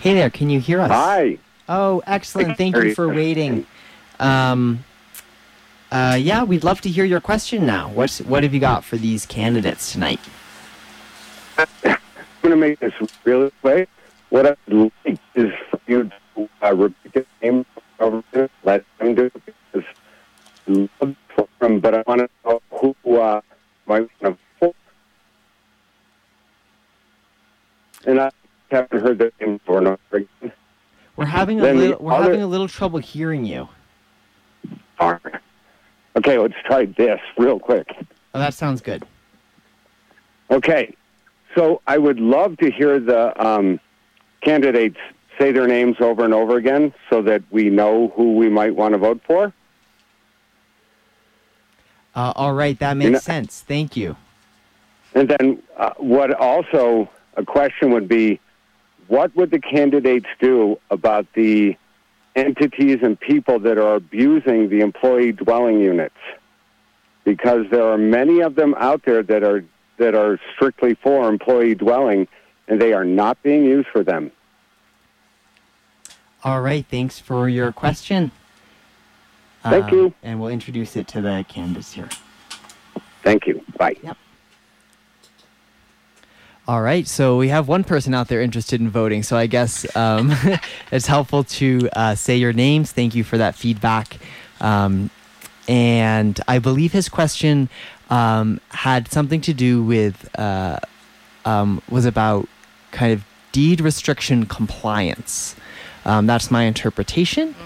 [0.00, 0.90] Hey there, can you hear us?
[0.90, 1.38] Hi.
[1.68, 2.56] Oh, excellent.
[2.56, 3.66] Thank you for waiting.
[4.18, 4.84] Um,
[5.90, 7.90] uh, yeah, we'd love to hear your question now.
[7.90, 10.20] What's what have you got for these candidates tonight?
[11.58, 11.66] I'm
[12.42, 13.88] going to make this really quick.
[14.30, 17.66] What I'd like is for you to uh, repeat the name
[17.98, 19.88] of the let them do it because
[20.66, 23.40] love for them, but I want to know who uh,
[23.86, 24.40] might want to
[28.06, 28.30] and I
[28.70, 30.52] haven't heard that name for no again.
[31.16, 32.24] We're having a little, we're other...
[32.24, 33.68] having a little trouble hearing you.
[36.20, 37.88] Okay, let's try this real quick.
[38.34, 39.04] Oh, that sounds good.
[40.50, 40.94] Okay,
[41.54, 43.80] so I would love to hear the um,
[44.42, 44.98] candidates
[45.38, 48.92] say their names over and over again so that we know who we might want
[48.92, 49.54] to vote for.
[52.14, 53.62] Uh, all right, that makes you know, sense.
[53.62, 54.14] Thank you.
[55.14, 57.08] And then uh, what also
[57.38, 58.40] a question would be
[59.08, 61.78] what would the candidates do about the
[62.36, 66.16] entities and people that are abusing the employee dwelling units?
[67.24, 69.64] Because there are many of them out there that are
[69.98, 72.26] that are strictly for employee dwelling
[72.68, 74.32] and they are not being used for them.
[76.42, 78.30] All right, thanks for your question.
[79.62, 80.14] Thank um, you.
[80.22, 82.08] And we'll introduce it to the canvas here.
[83.22, 83.62] Thank you.
[83.76, 83.96] Bye.
[84.02, 84.16] Yep.
[86.68, 89.22] All right, so we have one person out there interested in voting.
[89.22, 90.32] So I guess um,
[90.92, 92.92] it's helpful to uh, say your names.
[92.92, 94.18] Thank you for that feedback.
[94.60, 95.10] Um,
[95.66, 97.68] and I believe his question
[98.10, 100.78] um, had something to do with uh,
[101.44, 102.48] um, was about
[102.90, 105.56] kind of deed restriction compliance.
[106.04, 107.56] Um, that's my interpretation, mm.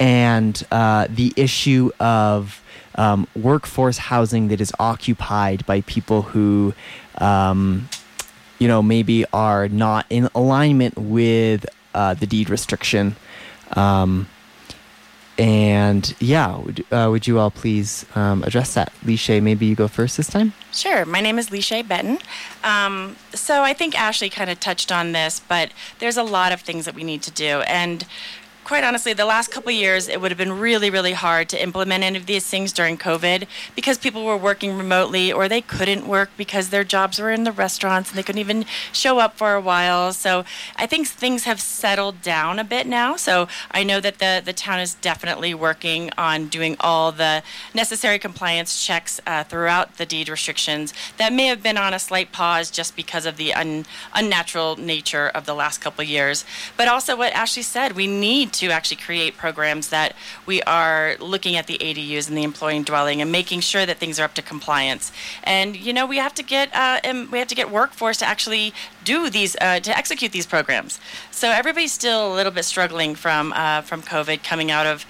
[0.00, 2.62] and uh, the issue of
[2.96, 6.74] um, workforce housing that is occupied by people who
[7.18, 7.88] um,
[8.64, 13.14] you know, maybe are not in alignment with uh, the deed restriction.
[13.72, 14.26] Um,
[15.36, 18.90] and yeah, would, uh, would you all please um, address that?
[19.04, 20.54] LeeShae, maybe you go first this time?
[20.72, 21.04] Sure.
[21.04, 22.22] My name is Lishay Betten.
[22.64, 26.62] Um, so I think Ashley kind of touched on this, but there's a lot of
[26.62, 27.60] things that we need to do.
[27.68, 28.06] And
[28.64, 32.02] quite honestly, the last couple years, it would have been really, really hard to implement
[32.02, 33.46] any of these things during COVID
[33.76, 37.52] because people were working remotely or they couldn't work because their jobs were in the
[37.52, 40.12] restaurants and they couldn't even show up for a while.
[40.14, 40.44] So
[40.76, 43.16] I think things have settled down a bit now.
[43.16, 47.42] So I know that the, the town is definitely working on doing all the
[47.74, 52.32] necessary compliance checks uh, throughout the deed restrictions that may have been on a slight
[52.32, 53.84] pause just because of the un,
[54.14, 56.46] unnatural nature of the last couple years.
[56.78, 60.14] But also, what Ashley said, we need to actually create programs that
[60.46, 64.18] we are looking at the ADUs and the employee dwelling and making sure that things
[64.18, 65.12] are up to compliance.
[65.42, 67.00] And you know, we have to get uh,
[67.30, 68.72] we have to get workforce to actually
[69.04, 71.00] do these uh, to execute these programs.
[71.30, 75.06] So everybody's still a little bit struggling from uh, from COVID coming out of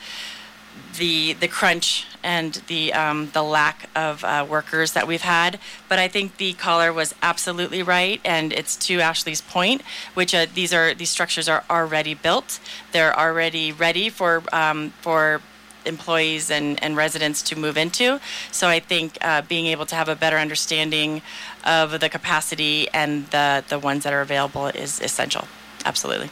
[0.96, 5.58] the the crunch and the um, the lack of uh, workers that we've had.
[5.88, 9.82] But I think the caller was absolutely right, and it's to Ashley's point,
[10.14, 12.60] which uh, these are these structures are already built.
[12.92, 15.40] They're already ready for um, for
[15.86, 18.20] employees and, and residents to move into.
[18.50, 21.22] So I think uh, being able to have a better understanding
[21.64, 25.46] of the capacity and the, the ones that are available is essential.
[25.84, 26.30] Absolutely.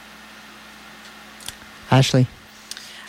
[1.91, 2.27] Ashley.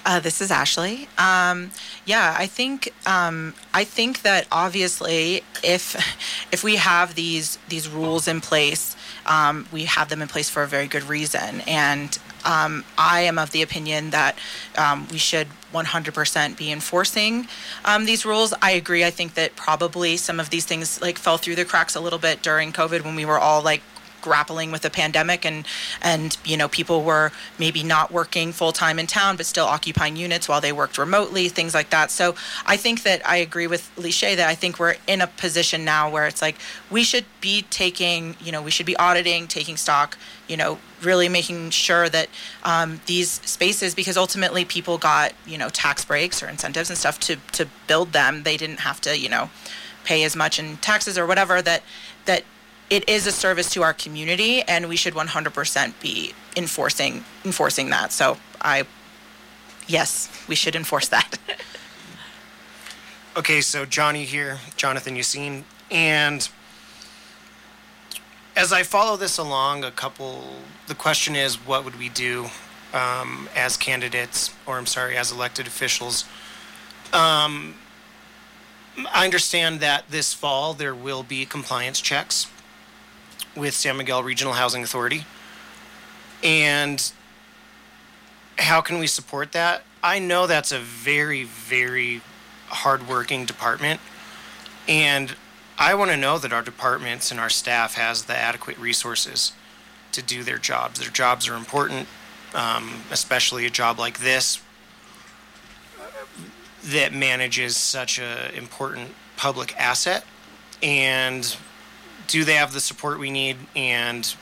[0.07, 1.09] Uh, this is Ashley.
[1.17, 1.71] Um,
[2.05, 5.97] yeah, I think um, I think that obviously, if
[6.53, 10.63] if we have these these rules in place, um, we have them in place for
[10.63, 11.63] a very good reason.
[11.67, 14.37] And um, I am of the opinion that
[14.77, 17.49] um, we should 100% be enforcing
[17.87, 18.53] um, these rules.
[18.61, 19.03] I agree.
[19.03, 22.19] I think that probably some of these things like fell through the cracks a little
[22.19, 23.81] bit during COVID when we were all like
[24.25, 25.67] grappling with the pandemic and
[26.03, 30.17] and you know people were maybe not working full time in town but still occupying
[30.17, 32.11] units while they worked remotely things like that.
[32.11, 32.35] So
[32.67, 36.11] i think that i agree with LeeShae that i think we're in a position now
[36.11, 36.57] where it's like
[36.91, 40.17] we should be taking you know we should be auditing taking stock
[40.49, 42.29] you know really making sure that
[42.63, 47.19] um, these spaces because ultimately people got you know tax breaks or incentives and stuff
[47.21, 48.43] to to build them.
[48.43, 49.51] They didn't have to you know
[50.05, 51.83] pay as much in taxes or whatever that
[52.27, 52.45] that
[52.91, 58.13] it is a service to our community and we should 100% be enforcing enforcing that.
[58.13, 58.85] So i
[59.87, 61.39] yes we should enforce that.
[63.37, 66.49] Okay so johnny here jonathan Yaseen, and
[68.55, 70.45] as i follow this along a couple
[70.87, 72.47] the question is what would we do
[72.93, 76.25] um, as candidates or i'm sorry as elected officials?
[77.13, 77.75] Um,
[79.13, 82.47] i understand that this fall there will be compliance checks
[83.57, 85.25] with San Miguel Regional Housing Authority.
[86.43, 87.13] And
[88.59, 89.83] how can we support that?
[90.03, 92.21] I know that's a very, very
[92.69, 94.01] hardworking department.
[94.87, 95.35] And
[95.79, 99.53] I want to know that our departments and our staff has the adequate resources
[100.13, 101.01] to do their jobs.
[101.01, 102.07] Their jobs are important,
[102.55, 104.61] um, especially a job like this
[106.85, 110.25] that manages such an important public asset.
[110.83, 111.57] And
[112.27, 114.35] do they have the support we need and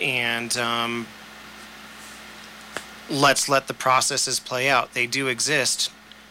[0.00, 1.06] and um,
[3.10, 5.90] let's let the processes play out they do exist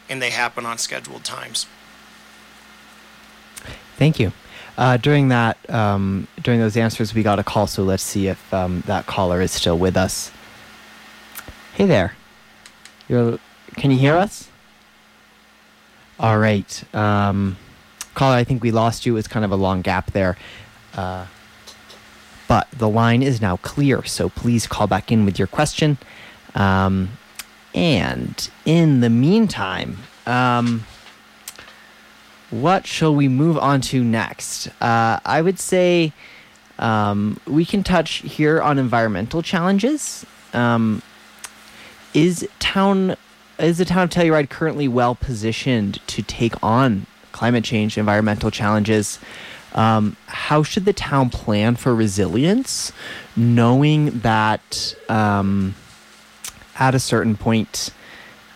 [0.10, 1.66] and they happen on scheduled times
[3.98, 4.32] Thank you.
[4.78, 7.68] Uh, during that, um, during those answers, we got a call.
[7.68, 10.32] So let's see if um, that caller is still with us.
[11.76, 12.16] Hey there.
[13.08, 13.40] You're,
[13.76, 14.50] can you hear us?
[16.20, 16.96] All right.
[16.96, 17.58] Um,
[18.16, 19.18] caller, I think we lost you.
[19.18, 20.38] It's kind of a long gap there.
[20.96, 21.26] Uh,
[22.48, 25.98] but the line is now clear, so please call back in with your question.
[26.56, 27.10] Um,
[27.74, 30.86] and in the meantime, um,
[32.52, 34.68] what shall we move on to next?
[34.80, 36.14] Uh, I would say
[36.78, 40.26] um, we can touch here on environmental challenges.
[40.54, 41.02] Um,
[42.14, 43.16] is town
[43.60, 49.20] is the town of Telluride currently well positioned to take on climate change, environmental challenges?
[49.74, 52.92] Um, how should the town plan for resilience,
[53.36, 55.76] knowing that um,
[56.78, 57.90] at a certain point,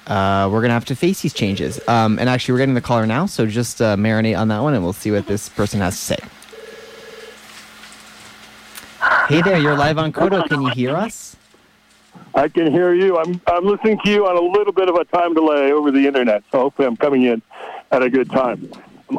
[0.05, 1.80] uh, we're going to have to face these changes?
[1.88, 4.74] Um, and actually, we're getting the caller now, so just uh, marinate on that one
[4.74, 6.20] and we'll see what this person has to say.
[9.28, 10.47] Hey there, you're live on KOTO.
[10.47, 11.36] Can you hear us?
[12.34, 13.18] I can hear you.
[13.18, 16.07] I'm I'm listening to you on a little bit of a time delay over the
[16.07, 17.41] internet, so hopefully I'm coming in
[17.91, 18.72] at a good time.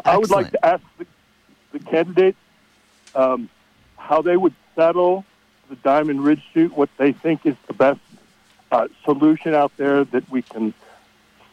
[0.05, 0.83] I would like to ask
[1.79, 2.39] the, candidates
[3.15, 3.49] um,
[3.97, 5.25] how they would settle
[5.69, 8.01] the Diamond Ridge suit, what they think is the best
[8.71, 10.73] uh, solution out there that we can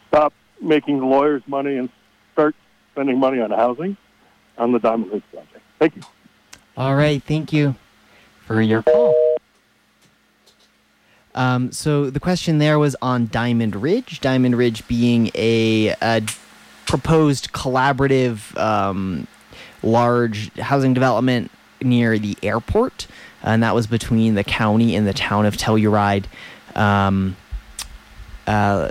[0.08, 1.90] stop making lawyers money and
[2.32, 2.54] start
[2.92, 3.96] spending money on housing
[4.56, 5.60] on the Diamond Ridge project.
[5.78, 6.02] Thank you.
[6.76, 7.74] All right, thank you
[8.46, 9.14] for your call.
[11.34, 14.20] Um, so the question there was on Diamond Ridge.
[14.20, 16.22] Diamond Ridge being a, a
[16.86, 19.26] proposed collaborative um,
[19.86, 21.50] large housing development
[21.82, 23.06] near the airport,
[23.42, 26.26] and that was between the county and the town of Telluride.
[26.74, 27.36] Um,
[28.46, 28.90] uh,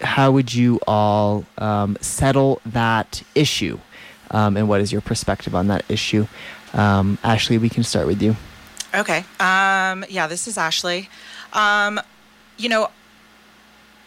[0.00, 3.78] how would you all um, settle that issue?
[4.30, 6.26] Um, and what is your perspective on that issue?
[6.72, 8.36] Um, Ashley, we can start with you.
[8.94, 9.24] Okay.
[9.40, 11.08] Um, yeah, this is Ashley.
[11.52, 12.00] Um,
[12.56, 12.90] you know,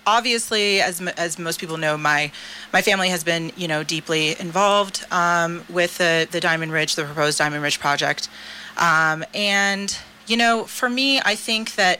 [0.05, 2.31] obviously, as as most people know, my
[2.73, 7.05] my family has been you know deeply involved um, with the the Diamond Ridge, the
[7.05, 8.29] proposed Diamond Ridge project,
[8.77, 9.97] um, and
[10.27, 11.99] you know, for me, I think that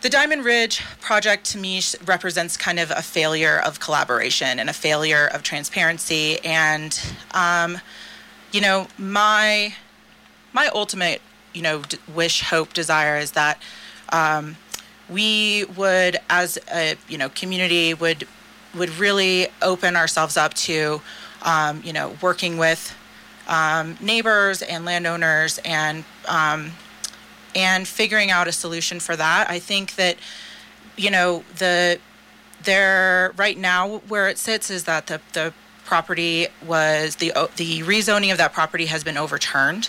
[0.00, 4.72] the Diamond Ridge project to me represents kind of a failure of collaboration and a
[4.72, 6.38] failure of transparency.
[6.44, 6.98] And,
[7.32, 7.80] um,
[8.52, 9.74] you know, my
[10.52, 11.20] my ultimate,
[11.52, 13.60] you know, d- wish, hope, desire is that
[14.12, 14.56] um,
[15.08, 18.26] we would, as a you know community, would
[18.74, 21.00] would really open ourselves up to,
[21.42, 22.94] um, you know, working with
[23.46, 26.72] um, neighbors and landowners and um,
[27.54, 29.50] and figuring out a solution for that.
[29.50, 30.16] I think that
[30.96, 31.98] you know the
[32.64, 35.52] there right now where it sits is that the the
[35.84, 39.88] property was the the rezoning of that property has been overturned.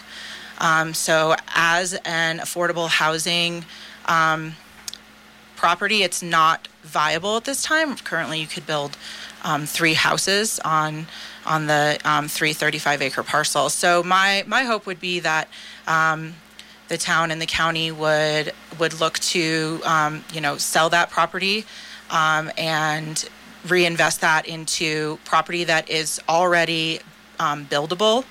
[0.60, 3.66] Um, so as an affordable housing
[4.06, 4.56] um,
[5.60, 7.96] property, it's not viable at this time.
[7.98, 8.98] Currently, you could build
[9.44, 11.08] um, three houses on
[11.46, 13.74] on the um, three 35 acre parcels.
[13.74, 15.50] So my my hope would be that
[15.86, 16.36] um,
[16.88, 21.66] the town and the county would would look to um, you know sell that property
[22.10, 23.28] um, and
[23.68, 27.02] reinvest that into property that is already
[27.38, 28.24] um, buildable.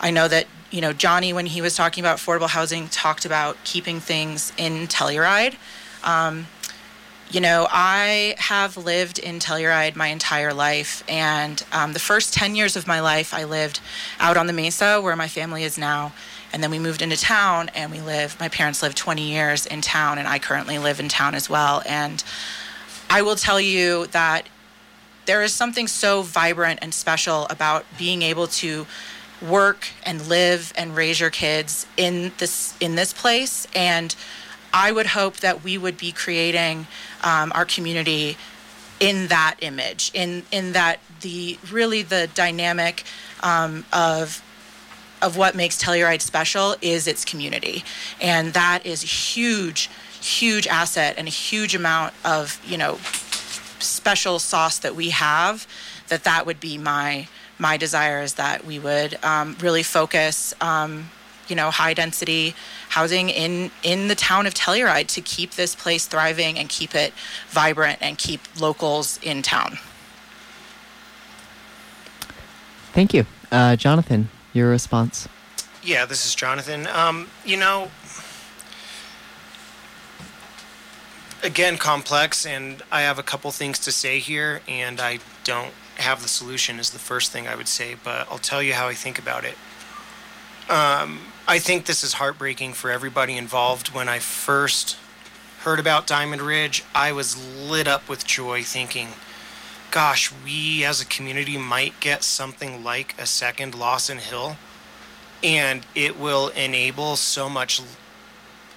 [0.00, 3.62] I know that you know Johnny when he was talking about affordable housing talked about
[3.64, 5.56] keeping things in Telluride.
[7.32, 12.56] You know, I have lived in Telluride my entire life, and um, the first 10
[12.56, 13.78] years of my life, I lived
[14.18, 16.12] out on the Mesa where my family is now.
[16.52, 19.80] And then we moved into town and we live, my parents lived 20 years in
[19.80, 21.84] town, and I currently live in town as well.
[21.86, 22.24] And
[23.08, 24.48] I will tell you that
[25.26, 28.88] there is something so vibrant and special about being able to
[29.40, 34.14] work and live and raise your kids in this in this place and
[34.72, 36.86] I would hope that we would be creating
[37.22, 38.36] um, our community
[38.98, 43.04] in that image, in in that the really the dynamic
[43.42, 44.42] um, of
[45.22, 47.84] of what makes Telluride special is its community,
[48.20, 49.90] and that is a huge,
[50.20, 52.98] huge asset and a huge amount of you know
[53.78, 55.66] special sauce that we have.
[56.08, 61.10] That that would be my my desire is that we would um, really focus um,
[61.50, 62.54] you know high density
[62.88, 67.12] housing in in the town of Telluride to keep this place thriving and keep it
[67.48, 69.78] vibrant and keep locals in town.
[72.92, 74.30] Thank you, uh, Jonathan.
[74.52, 75.28] Your response.
[75.82, 76.86] Yeah, this is Jonathan.
[76.88, 77.90] Um, you know,
[81.42, 86.22] again, complex, and I have a couple things to say here, and I don't have
[86.22, 88.94] the solution, is the first thing I would say, but I'll tell you how I
[88.94, 89.56] think about it.
[90.68, 91.20] Um,
[91.50, 93.88] I think this is heartbreaking for everybody involved.
[93.92, 94.96] When I first
[95.62, 99.08] heard about Diamond Ridge, I was lit up with joy, thinking,
[99.90, 104.58] gosh, we as a community might get something like a second Lawson Hill,
[105.42, 107.82] and it will enable so much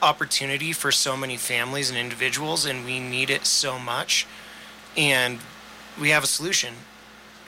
[0.02, 4.26] opportunity for so many families and individuals, and we need it so much.
[4.98, 5.38] And
[6.02, 6.74] we have a solution,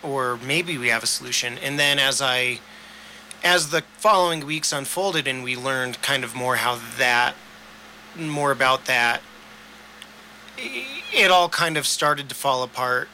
[0.04, 1.58] or maybe we have a solution.
[1.58, 2.60] And then as I
[3.46, 7.34] as the following weeks unfolded and we learned kind of more how that
[8.18, 9.22] more about that
[11.14, 13.08] it all kind of started to fall apart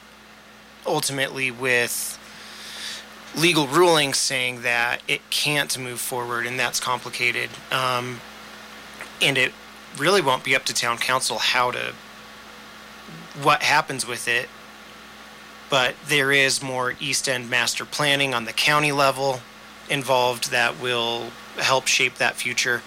[0.86, 2.18] ultimately with
[3.36, 8.20] legal rulings saying that it can't move forward and that's complicated um,
[9.20, 9.52] and it
[9.96, 11.92] really won't be up to town council how to
[13.40, 14.48] what happens with it.
[15.70, 19.40] But there is more east end master planning on the county level
[19.92, 22.82] involved that will help shape that future.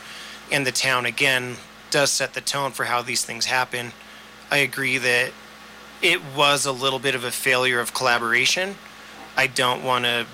[0.51, 1.58] And the town, again,
[1.91, 3.93] does set the tone for how these things happen.
[4.49, 5.32] I agree that
[6.01, 8.76] it was a little bit of a failure of collaboration.
[9.38, 10.26] I don't want to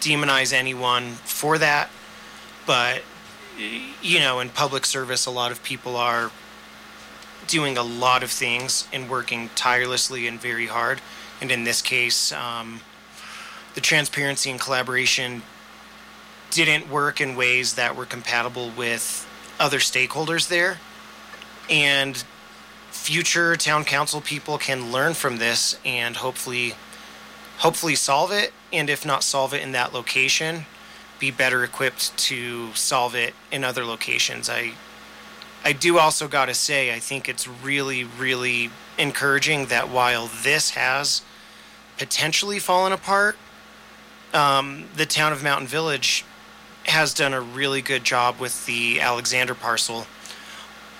[0.00, 1.90] demonize anyone for that,
[2.66, 3.02] but
[4.02, 6.30] you know, in public service, a lot of people are
[7.46, 11.00] doing a lot of things and working tirelessly and very hard.
[11.40, 12.80] And in this case, um,
[13.74, 15.42] the transparency and collaboration
[16.64, 19.28] didn't work in ways that were compatible with
[19.60, 20.78] other stakeholders there.
[21.68, 22.22] And
[22.90, 26.74] future town council people can learn from this and hopefully
[27.58, 30.64] hopefully solve it and if not solve it in that location
[31.18, 34.72] be better equipped to solve it in other locations i
[35.64, 40.70] i do also got to say i think it's really really encouraging that while this
[40.70, 41.22] has
[41.98, 43.36] potentially fallen apart
[44.34, 46.24] um, the town of mountain village
[46.86, 50.06] has done a really good job with the alexander parcel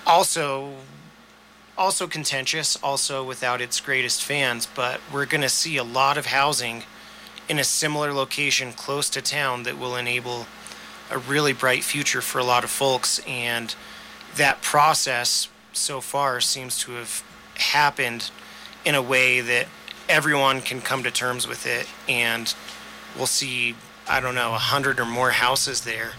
[0.05, 0.73] also
[1.77, 6.27] also contentious, also without its greatest fans, but we're going to see a lot of
[6.27, 6.83] housing
[7.47, 10.47] in a similar location close to town that will enable
[11.11, 13.19] a really bright future for a lot of folks.
[13.27, 13.75] And
[14.35, 17.23] that process so far seems to have
[17.55, 18.31] happened
[18.83, 19.67] in a way that
[20.09, 21.87] everyone can come to terms with it.
[22.09, 22.53] And
[23.15, 23.75] we'll see,
[24.09, 26.13] I don't know, a hundred or more houses there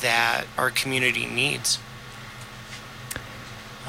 [0.00, 1.78] that our community needs.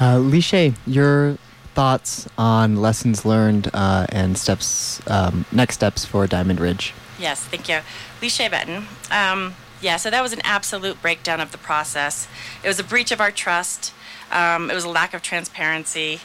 [0.00, 1.38] Uh, LeeShae, your
[1.74, 6.94] thoughts on lessons learned uh, and steps, um, next steps for Diamond Ridge?
[7.18, 7.80] Yes, thank you.
[8.20, 8.86] LeeShae Betten.
[9.12, 12.26] Um, yeah, so that was an absolute breakdown of the process.
[12.62, 13.92] It was a breach of our trust.
[14.32, 16.20] Um, it was a lack of transparency.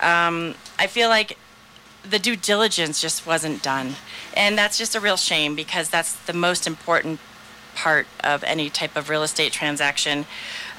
[0.00, 1.36] Um, I feel like
[2.08, 3.94] the due diligence just wasn't done.
[4.36, 7.20] And that's just a real shame because that's the most important
[7.74, 10.26] part of any type of real estate transaction.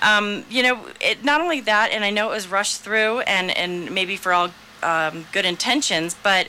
[0.02, 3.56] Um, you know, it, not only that, and I know it was rushed through and,
[3.58, 4.52] and maybe for all
[4.84, 6.48] um, good intentions, but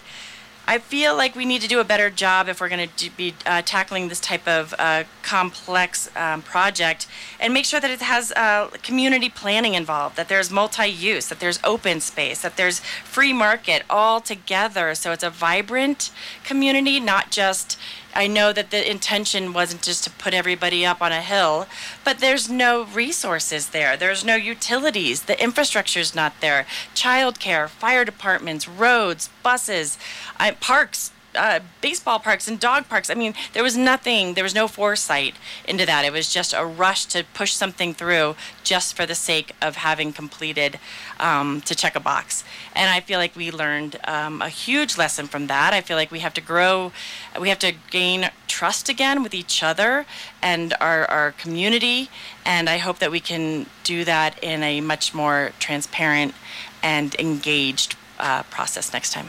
[0.69, 3.35] I feel like we need to do a better job if we're going to be
[3.47, 7.07] uh, tackling this type of uh, complex um, project
[7.39, 11.39] and make sure that it has uh, community planning involved, that there's multi use, that
[11.39, 14.97] there's open space, that there's free market all together.
[14.97, 16.11] So it's a vibrant
[16.43, 17.79] community, not just
[18.17, 21.67] I know that the intention wasn't just to put everybody up on a hill,
[22.03, 23.95] but there's no resources there.
[23.95, 25.25] There's no utilities.
[25.25, 26.65] The infrastructure's not there.
[26.95, 29.99] Childcare, fire departments, roads, buses,
[30.41, 33.11] uh, parks, uh, baseball parks and dog parks.
[33.11, 35.35] I mean, there was nothing, there was no foresight
[35.69, 36.07] into that.
[36.07, 40.15] It was just a rush to push something through just for the sake of having
[40.15, 40.79] completed
[41.21, 42.45] um, to check a box.
[42.75, 45.73] And I feel like we learned um, a huge lesson from that.
[45.73, 46.93] I feel like we have to grow,
[47.41, 50.07] we have to gain trust again with each other
[50.43, 52.11] and our, our community.
[52.45, 56.35] And I hope that we can do that in a much more transparent
[56.83, 59.29] and engaged uh, process next time.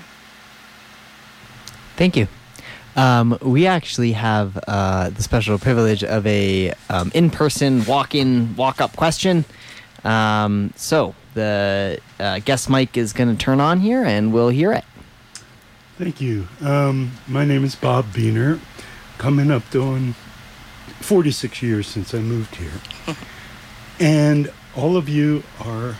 [1.95, 2.27] Thank you.
[2.95, 9.45] Um, we actually have uh, the special privilege of a um, in-person walk-in, walk-up question.
[10.03, 14.73] Um, so the uh, guest mic is going to turn on here, and we'll hear
[14.73, 14.83] it.
[15.97, 16.47] Thank you.
[16.61, 18.59] Um, my name is Bob Beener.
[19.19, 20.13] Coming up on
[20.99, 22.81] 46 years since I moved here,
[23.99, 25.95] and all of you are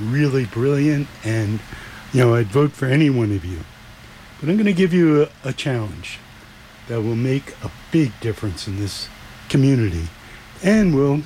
[0.00, 1.60] really brilliant, and
[2.12, 3.60] you know I'd vote for any one of you.
[4.40, 6.18] But I'm going to give you a, a, challenge
[6.86, 9.08] that will make a big difference in this
[9.48, 10.08] community
[10.62, 11.22] and will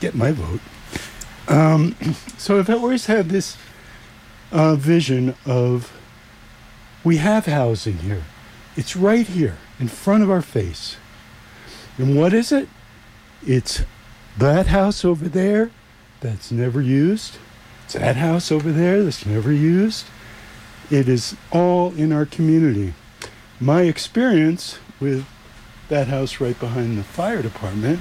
[0.00, 0.60] get my vote.
[1.48, 1.94] Um,
[2.38, 3.56] so I've always had this
[4.50, 5.92] uh, vision of
[7.04, 8.22] we have housing here.
[8.76, 10.96] It's right here in front of our face.
[11.98, 12.68] And what is it?
[13.46, 13.82] It's
[14.38, 15.70] that house over there
[16.20, 17.38] that's never used.
[17.84, 20.06] It's that house over there that's never used.
[20.90, 22.94] It is all in our community.
[23.60, 25.26] My experience with
[25.88, 28.00] that house right behind the fire department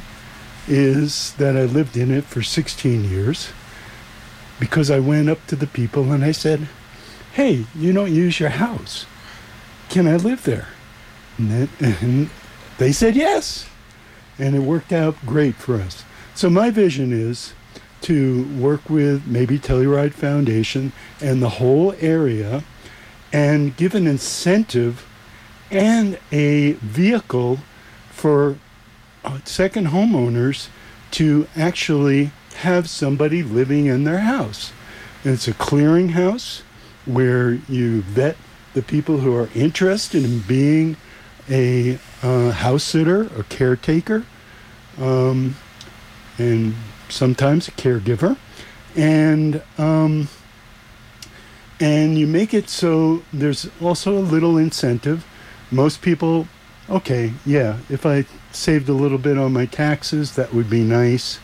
[0.67, 3.51] is that I lived in it for 16 years
[4.59, 6.67] because I went up to the people and I said,
[7.33, 9.05] Hey, you don't use your house.
[9.89, 10.67] Can I live there?
[11.37, 12.29] And, and
[12.77, 13.67] they said yes.
[14.37, 16.03] And it worked out great for us.
[16.35, 17.53] So my vision is
[18.01, 22.63] to work with maybe Telluride Foundation and the whole area
[23.31, 25.07] and give an incentive
[25.69, 27.59] and a vehicle
[28.09, 28.57] for
[29.45, 30.67] second homeowners
[31.11, 34.71] to actually have somebody living in their house.
[35.23, 36.61] And it's a clearinghouse
[37.05, 38.37] where you vet
[38.73, 40.97] the people who are interested in being
[41.49, 44.25] a uh, house sitter a caretaker,
[44.97, 45.55] um,
[46.37, 46.75] and
[47.09, 48.37] sometimes a caregiver.
[48.95, 50.29] And um,
[51.79, 55.25] and you make it so there's also a little incentive.
[55.71, 56.47] Most people,
[56.89, 61.39] okay, yeah, if I saved a little bit on my taxes, that would be nice.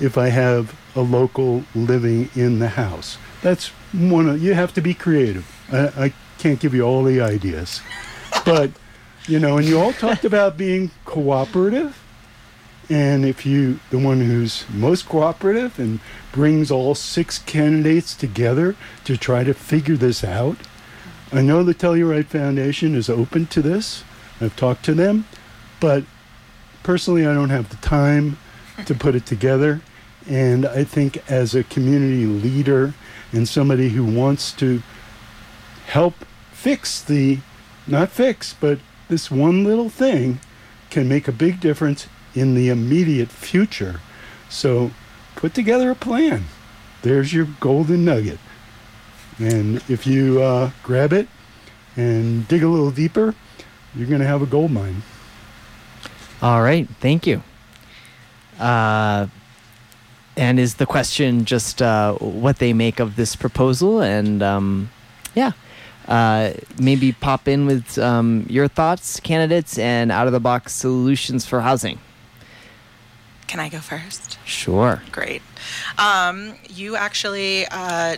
[0.00, 4.80] If I have a local living in the house, that's one of you have to
[4.80, 5.46] be creative.
[5.72, 7.80] I, I can't give you all the ideas,
[8.44, 8.70] but
[9.26, 12.00] you know, and you all talked about being cooperative,
[12.90, 16.00] And if you, the one who's most cooperative and
[16.32, 20.56] brings all six candidates together to try to figure this out,
[21.30, 24.04] I know the Telluride Foundation is open to this.
[24.40, 25.26] I've talked to them,
[25.80, 26.04] but
[26.88, 28.38] personally, I don't have the time
[28.86, 29.82] to put it together.
[30.26, 32.94] And I think as a community leader
[33.30, 34.82] and somebody who wants to
[35.88, 36.14] help
[36.50, 37.40] fix the,
[37.86, 38.78] not fix, but
[39.08, 40.40] this one little thing
[40.88, 44.00] can make a big difference in the immediate future.
[44.48, 44.90] So
[45.36, 46.44] put together a plan.
[47.02, 48.38] There's your golden nugget.
[49.38, 51.28] And if you uh, grab it
[51.98, 53.34] and dig a little deeper,
[53.94, 55.02] you're going to have a gold mine.
[56.40, 56.88] All right.
[57.00, 57.42] Thank you.
[58.58, 59.26] Uh,
[60.36, 64.00] and is the question just uh, what they make of this proposal?
[64.00, 64.90] And um,
[65.34, 65.52] yeah,
[66.08, 71.44] uh, maybe pop in with um, your thoughts, candidates, and out of the box solutions
[71.44, 71.98] for housing.
[73.46, 74.38] Can I go first?
[74.44, 75.02] Sure.
[75.10, 75.42] Great.
[75.98, 78.16] Um, you actually uh,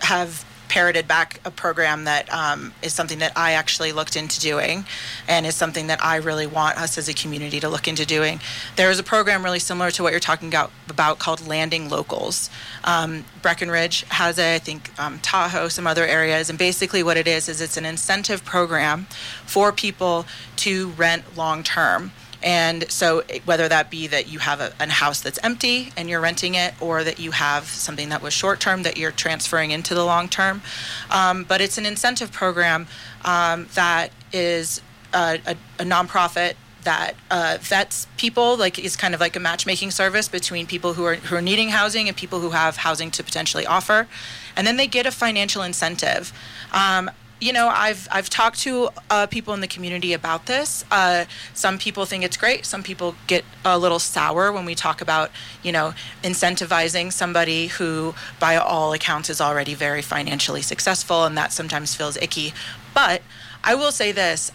[0.00, 4.84] have parroted back a program that um, is something that I actually looked into doing
[5.28, 8.40] and is something that I really want us as a community to look into doing.
[8.76, 12.50] There is a program really similar to what you're talking about, about called Landing Locals.
[12.84, 17.26] Um, Breckenridge has it, I think um, Tahoe, some other areas, and basically what it
[17.26, 19.06] is is it's an incentive program
[19.44, 22.12] for people to rent long term.
[22.46, 26.20] And so, whether that be that you have a, a, house that's empty and you're
[26.20, 29.96] renting it, or that you have something that was short term that you're transferring into
[29.96, 30.62] the long term.
[31.10, 32.86] Um, but it's an incentive program
[33.24, 34.80] um, that is
[35.12, 39.90] a, a, a nonprofit that uh, vets people like is kind of like a matchmaking
[39.90, 43.24] service between people who are who are needing housing and people who have housing to
[43.24, 44.06] potentially offer,
[44.54, 46.32] and then they get a financial incentive.
[46.72, 47.10] Um,
[47.40, 50.84] you know, I've I've talked to uh, people in the community about this.
[50.90, 52.64] Uh, some people think it's great.
[52.64, 55.30] Some people get a little sour when we talk about,
[55.62, 61.52] you know, incentivizing somebody who, by all accounts, is already very financially successful, and that
[61.52, 62.54] sometimes feels icky.
[62.94, 63.20] But
[63.62, 64.50] I will say this: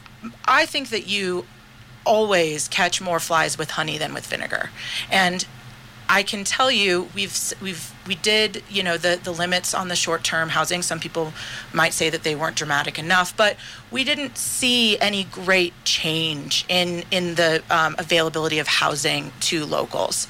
[0.45, 1.45] I think that you
[2.03, 4.71] always catch more flies with honey than with vinegar,
[5.11, 5.45] and
[6.09, 9.95] I can tell you we've we've we did you know the the limits on the
[9.95, 10.81] short term housing.
[10.81, 11.33] Some people
[11.73, 13.57] might say that they weren't dramatic enough, but
[13.91, 20.27] we didn't see any great change in in the um, availability of housing to locals.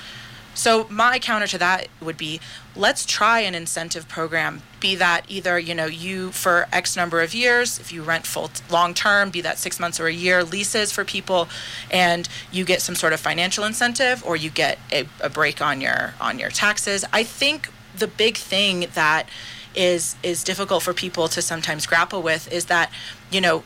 [0.53, 2.39] So my counter to that would be
[2.75, 7.33] let's try an incentive program be that either you know you for x number of
[7.33, 10.91] years if you rent full long term be that 6 months or a year leases
[10.91, 11.49] for people
[11.89, 15.81] and you get some sort of financial incentive or you get a, a break on
[15.81, 17.03] your on your taxes.
[17.11, 19.27] I think the big thing that
[19.75, 22.91] is is difficult for people to sometimes grapple with is that
[23.31, 23.63] you know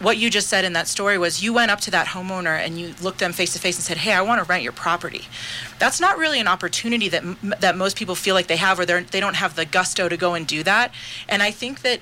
[0.00, 2.78] what you just said in that story was you went up to that homeowner and
[2.78, 5.26] you looked them face to face and said, "Hey, I want to rent your property."
[5.78, 7.22] That's not really an opportunity that
[7.60, 10.16] that most people feel like they have, or they they don't have the gusto to
[10.16, 10.92] go and do that.
[11.28, 12.00] And I think that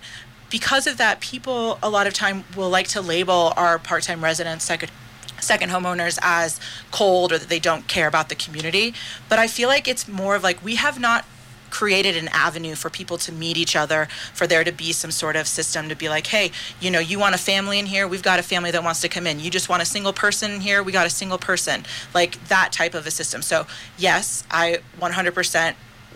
[0.51, 4.65] because of that, people a lot of time will like to label our part-time residents
[4.65, 4.91] second
[5.41, 6.59] second homeowners as
[6.91, 8.95] cold or that they don't care about the community.
[9.29, 11.25] But I feel like it's more of like we have not
[11.75, 15.35] created an avenue for people to meet each other, for there to be some sort
[15.35, 18.07] of system to be like, hey, you know, you want a family in here?
[18.07, 19.41] We've got a family that wants to come in.
[19.41, 20.85] You just want a single person in here?
[20.85, 21.85] We got a single person.
[22.15, 23.43] Like that type of a system.
[23.43, 23.67] So,
[23.99, 25.75] yes, I 100%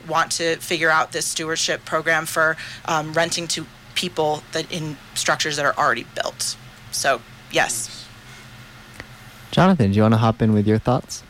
[0.09, 5.57] want to figure out this stewardship program for um, renting to people that in structures
[5.57, 6.57] that are already built.
[6.93, 8.07] So, yes.
[9.51, 11.25] Jonathan, do you want to hop in with your thoughts?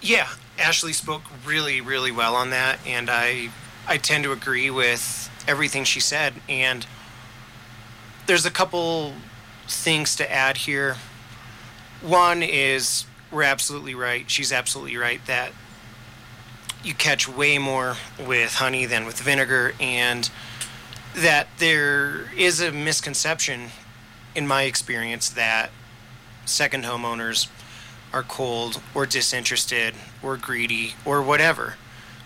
[0.00, 0.28] Yeah,
[0.58, 3.50] Ashley spoke really, really well on that, and I
[3.86, 6.34] I tend to agree with everything she said.
[6.48, 6.86] And
[8.26, 9.12] there's a couple
[9.68, 10.96] things to add here.
[12.02, 14.28] One is we're absolutely right.
[14.30, 15.52] She's absolutely right that
[16.82, 20.30] you catch way more with honey than with vinegar, and
[21.14, 23.70] that there is a misconception,
[24.34, 25.70] in my experience, that
[26.44, 27.48] second homeowners
[28.16, 31.74] are cold or disinterested or greedy or whatever.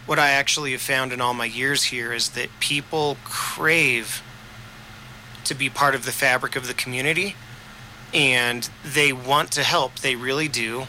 [0.06, 4.22] What I actually have found in all my years here is that people crave
[5.44, 7.34] to be part of the fabric of the community
[8.14, 9.96] and they want to help.
[9.96, 10.86] They really do.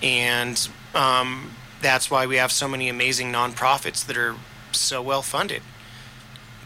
[0.00, 1.50] And um,
[1.82, 4.36] that's why we have so many amazing nonprofits that are
[4.70, 5.62] so well funded.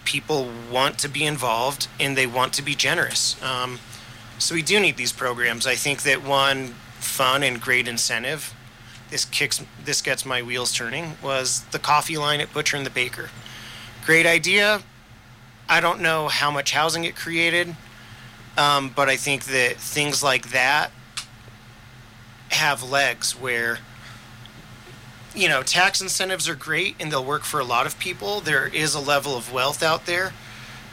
[0.04, 3.42] People want to be involved and they want to be generous.
[3.42, 3.78] Um,
[4.38, 5.66] so we do need these programs.
[5.66, 8.54] I think that one fun and great incentive
[9.10, 12.90] this kicks this gets my wheels turning was the coffee line at Butcher and the
[12.90, 13.28] Baker.
[14.06, 14.82] Great idea.
[15.68, 17.76] I don't know how much housing it created,
[18.56, 20.90] um, but I think that things like that
[22.50, 23.78] have legs where
[25.34, 28.66] you know tax incentives are great and they'll work for a lot of people there
[28.66, 30.32] is a level of wealth out there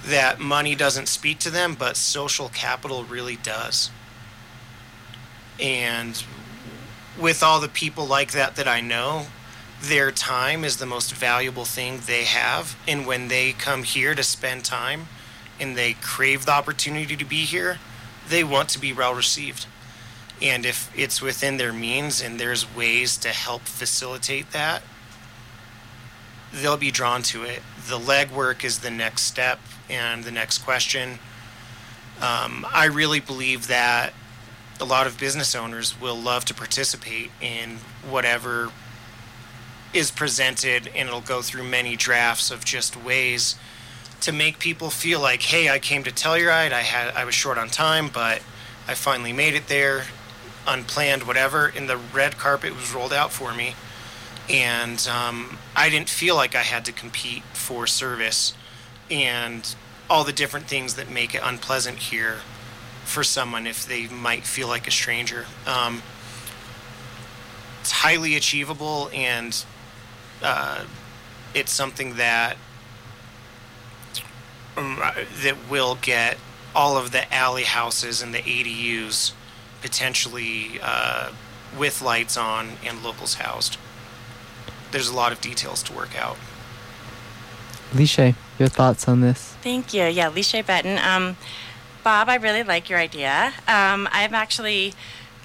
[0.06, 3.90] that money doesn't speak to them but social capital really does
[5.60, 6.24] and
[7.20, 9.28] with all the people like that that I know
[9.82, 14.24] their time is the most valuable thing they have and when they come here to
[14.24, 15.08] spend time
[15.60, 17.78] and they crave the opportunity to be here
[18.30, 19.66] they want to be well received
[20.42, 24.84] and if it's within their means and there's ways to help facilitate that,
[26.54, 27.62] they'll be drawn to it.
[27.88, 31.20] The legwork is the next step and the next question.
[32.22, 34.14] Um, I really believe that
[34.80, 38.72] a lot of business owners will love to participate in whatever
[39.94, 43.56] is presented, and it'll go through many drafts of just ways
[44.22, 46.74] to make people feel like, hey, I came to Telluride.
[46.74, 48.42] I had I was short on time, but
[48.88, 50.06] I finally made it there
[50.68, 53.76] unplanned, whatever, and the red carpet was rolled out for me.
[54.50, 58.54] And um, I didn't feel like I had to compete for service
[59.10, 59.76] and
[60.10, 62.38] all the different things that make it unpleasant here
[63.08, 65.46] for someone if they might feel like a stranger.
[65.66, 66.04] Um,
[67.82, 69.64] it's highly achievable and
[70.44, 70.84] uh,
[71.56, 72.58] it's something that
[74.76, 75.02] um,
[75.42, 76.38] that will get
[76.76, 79.32] all of the alley houses and the ADUs
[79.82, 81.32] potentially uh,
[81.78, 83.78] with lights on and locals housed.
[84.92, 86.38] There's a lot of details to work out.
[87.94, 89.56] LeeShae, your thoughts on this?
[89.62, 90.04] Thank you.
[90.04, 91.02] Yeah, LeeShae Betten.
[91.02, 91.38] Um,
[92.08, 93.52] Bob, I really like your idea.
[93.68, 94.94] Um, I'm actually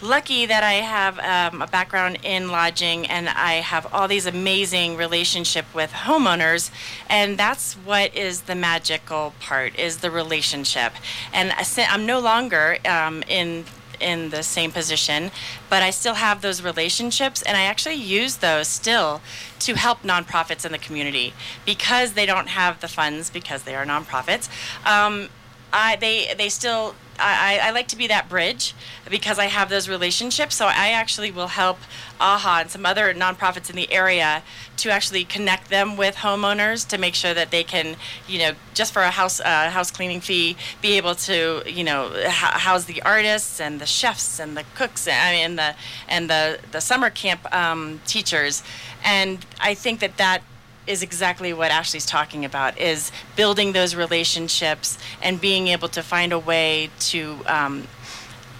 [0.00, 4.96] lucky that I have um, a background in lodging and I have all these amazing
[4.96, 6.70] relationship with homeowners
[7.10, 10.92] and that's what is the magical part is the relationship
[11.32, 13.64] and I'm no longer um, in
[14.00, 15.30] in the same position,
[15.70, 19.20] but I still have those relationships, and I actually use those still
[19.60, 21.34] to help nonprofits in the community
[21.64, 24.48] because they don't have the funds because they are nonprofits.
[24.84, 25.28] Um,
[25.72, 28.74] I, they they still I, I like to be that bridge
[29.08, 30.56] because I have those relationships.
[30.56, 31.78] So I actually will help
[32.20, 34.42] AHA and some other nonprofits in the area
[34.78, 37.96] to actually connect them with homeowners to make sure that they can,
[38.26, 42.10] you know, just for a house uh, house cleaning fee, be able to, you know,
[42.26, 45.74] house the artists and the chefs and the cooks and, mean, the
[46.08, 48.62] and the the summer camp um, teachers.
[49.04, 50.42] And I think that that
[50.86, 56.32] is exactly what Ashley's talking about is building those relationships and being able to find
[56.32, 57.86] a way to um,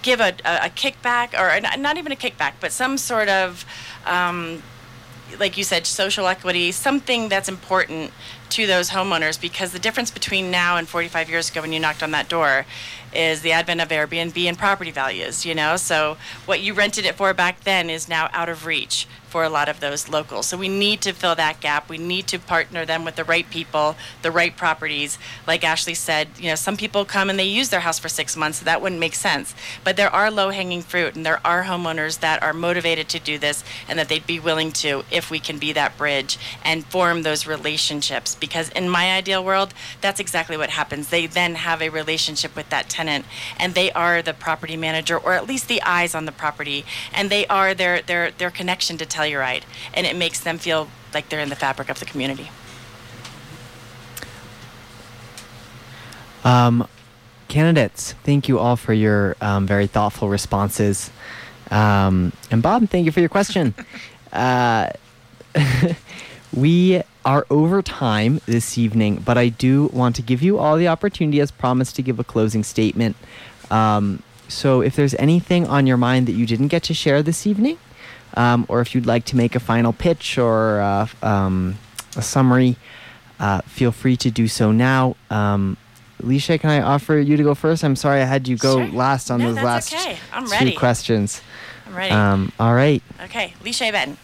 [0.01, 3.65] give a, a, a, kickback or not even a kickback but some sort of
[4.05, 4.61] um,
[5.39, 8.11] like you said social equity something that's important
[8.49, 12.03] to those homeowners because the difference between now and 45 years ago when you knocked
[12.03, 12.65] on that door
[13.13, 15.75] is the advent of Airbnb and property values, you know?
[15.75, 19.49] So what you rented it for back then is now out of reach for a
[19.49, 20.45] lot of those locals.
[20.45, 21.89] So we need to fill that gap.
[21.89, 25.17] We need to partner them with the right people, the right properties.
[25.47, 28.37] Like Ashley said, you know, some people come and they use their house for six
[28.37, 28.59] months.
[28.59, 29.55] So that wouldn't make sense.
[29.83, 33.39] But there are low hanging fruit and there are homeowners that are motivated to do
[33.39, 37.23] this and that they'd be willing to if we can be that bridge and form
[37.23, 38.35] those relationships.
[38.35, 41.09] Because in my ideal world, that's exactly what happens.
[41.09, 43.25] They then have a relationship with that tenant
[43.57, 47.31] and they are the property manager or at least the eyes on the property and
[47.31, 49.63] they are their their their connection to tell Telluride,
[49.93, 52.49] and it makes them feel like they're in the fabric of the community.
[56.43, 56.87] Um,
[57.47, 61.09] candidates, thank you all for your um, very thoughtful responses.
[61.71, 63.73] Um, and Bob, thank you for your question.
[64.33, 64.89] uh,
[66.53, 70.89] we are over time this evening, but I do want to give you all the
[70.89, 73.15] opportunity, as promised, to give a closing statement.
[73.71, 77.47] Um, so, if there's anything on your mind that you didn't get to share this
[77.47, 77.77] evening,
[78.35, 81.77] um, or if you'd like to make a final pitch or uh, um,
[82.15, 82.77] a summary,
[83.39, 85.15] uh, feel free to do so now.
[85.29, 85.77] Um,
[86.21, 87.83] LeeShae, can I offer you to go first?
[87.83, 88.93] I'm sorry I had you go sure.
[88.93, 90.17] last on no, those last okay.
[90.59, 91.41] Two questions.
[91.85, 92.13] I'm ready.
[92.13, 93.03] Um, all right.
[93.25, 94.15] Okay, LeeShae Betten.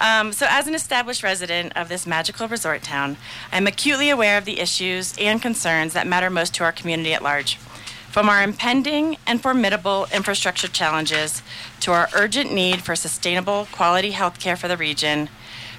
[0.02, 3.18] um, so, as an established resident of this magical resort town,
[3.52, 7.22] I'm acutely aware of the issues and concerns that matter most to our community at
[7.22, 7.58] large.
[8.10, 11.42] From our impending and formidable infrastructure challenges
[11.80, 15.28] to our urgent need for sustainable, quality health care for the region,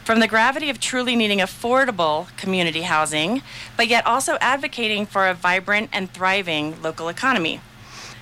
[0.06, 3.42] from the gravity of truly needing affordable community housing,
[3.76, 7.62] but yet also advocating for a vibrant and thriving local economy.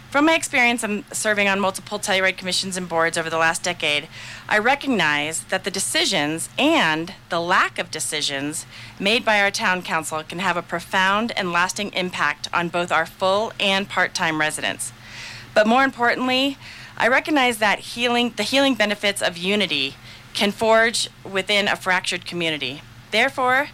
[0.10, 4.08] From my experience in serving on multiple Telluride commissions and boards over the last decade,
[4.48, 8.66] I recognize that the decisions and the lack of decisions
[9.02, 13.06] made by our town council can have a profound and lasting impact on both our
[13.06, 14.94] full and part time residents.
[15.54, 16.58] But more importantly,
[16.96, 19.96] I recognize that healing, the healing benefits of unity
[20.34, 22.82] can forge within a fractured community.
[23.12, 23.70] Therefore,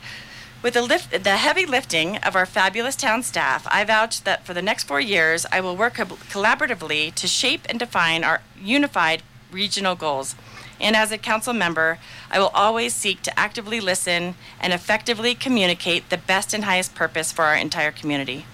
[0.64, 4.53] with the, lift, the heavy lifting of our fabulous town staff, I vouch that for
[4.53, 9.95] the next four years, I will work collaboratively to shape and define our unified regional
[9.95, 10.36] goals.
[10.80, 11.99] And as a council member,
[12.32, 17.32] I will always seek to actively listen and effectively communicate the best and highest purpose
[17.32, 18.45] for our entire community.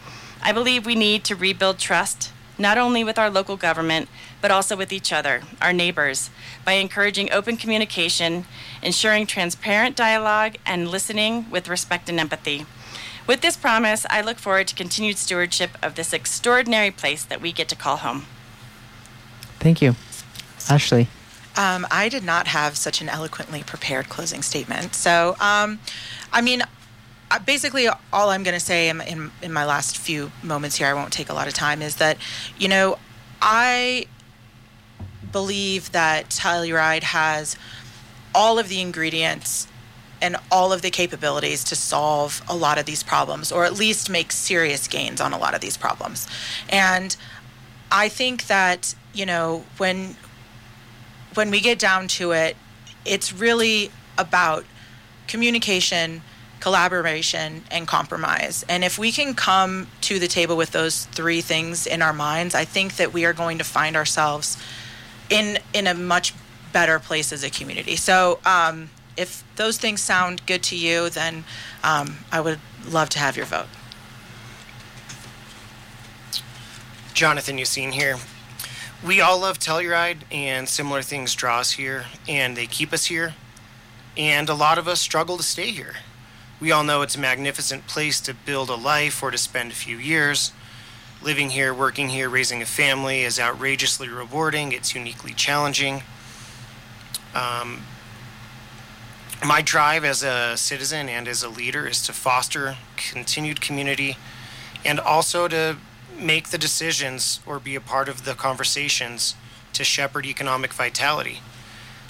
[0.41, 4.09] I believe we need to rebuild trust, not only with our local government,
[4.41, 6.29] but also with each other, our neighbors,
[6.65, 8.45] by encouraging open communication,
[8.81, 12.65] ensuring transparent dialogue, and listening with respect and empathy.
[13.27, 17.51] With this promise, I look forward to continued stewardship of this extraordinary place that we
[17.51, 18.25] get to call home.
[19.59, 19.95] Thank you.
[20.69, 21.07] Ashley.
[21.55, 24.95] Um, I did not have such an eloquently prepared closing statement.
[24.95, 25.79] So, um,
[26.31, 26.63] I mean,
[27.45, 30.93] basically all I'm going to say in, in, in my last few moments here, I
[30.93, 32.17] won't take a lot of time, is that,
[32.57, 32.97] you know,
[33.41, 34.07] I
[35.31, 37.55] believe that Telluride has
[38.33, 39.67] all of the ingredients
[40.21, 44.09] and all of the capabilities to solve a lot of these problems, or at least
[44.09, 46.27] make serious gains on a lot of these problems.
[46.69, 47.15] And
[47.91, 50.15] I think that you know when
[51.35, 52.55] when we get down to it,
[53.05, 54.65] it's really about
[55.27, 56.21] communication,
[56.59, 58.65] collaboration, and compromise.
[58.67, 62.55] And if we can come to the table with those three things in our minds,
[62.55, 64.57] I think that we are going to find ourselves
[65.29, 66.33] in in a much
[66.71, 67.95] better place as a community.
[67.95, 71.43] So um, if those things sound good to you, then
[71.83, 73.67] um, I would love to have your vote.
[77.13, 78.17] Jonathan Yaseen here.
[79.05, 83.35] We all love Telluride, and similar things draw us here, and they keep us here.
[84.17, 85.95] And a lot of us struggle to stay here.
[86.59, 89.75] We all know it's a magnificent place to build a life or to spend a
[89.75, 90.51] few years.
[91.21, 94.71] Living here, working here, raising a family is outrageously rewarding.
[94.71, 96.03] It's uniquely challenging.
[97.35, 97.81] Um,
[99.45, 104.17] my drive as a citizen and as a leader is to foster continued community
[104.85, 105.77] and also to
[106.17, 109.35] make the decisions or be a part of the conversations
[109.73, 111.41] to shepherd economic vitality.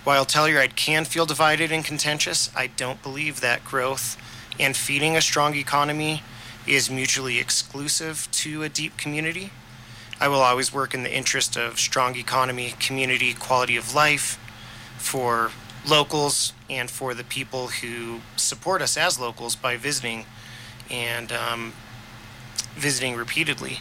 [0.04, 4.18] While Telluride can feel divided and contentious, I don't believe that growth
[4.60, 6.22] and feeding a strong economy
[6.68, 9.52] is mutually exclusive to a deep community.
[10.20, 14.38] I will always work in the interest of strong economy, community, quality of life
[14.98, 15.52] for
[15.88, 20.26] locals and for the people who support us as locals by visiting
[20.90, 21.74] and um,
[22.76, 23.80] visiting repeatedly.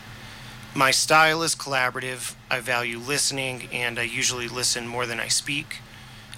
[0.74, 2.35] My style is collaborative.
[2.51, 5.79] I value listening, and I usually listen more than I speak.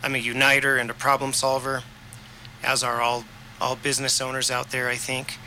[0.02, 1.82] I'm a uniter and a problem solver,
[2.62, 3.24] as are all,
[3.60, 5.38] all business owners out there, I think.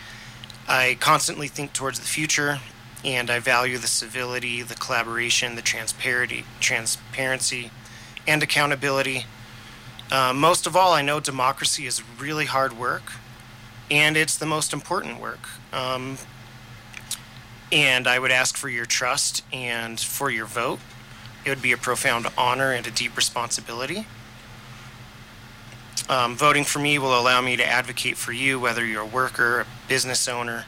[0.68, 2.60] I constantly think towards the future,
[3.04, 7.72] and I value the civility, the collaboration, the transparency, transparency,
[8.28, 9.26] and accountability.
[10.12, 13.14] Uh, most of all, I know democracy is really hard work,
[13.92, 15.50] and it's the most important work.
[15.74, 16.18] Um,
[17.72, 20.80] and I would ask for your trust and for your vote.
[21.44, 24.06] It would be a profound honor and a deep responsibility.
[26.10, 29.62] Um, voting for me will allow me to advocate for you, whether you're a worker,
[29.62, 30.66] a business owner,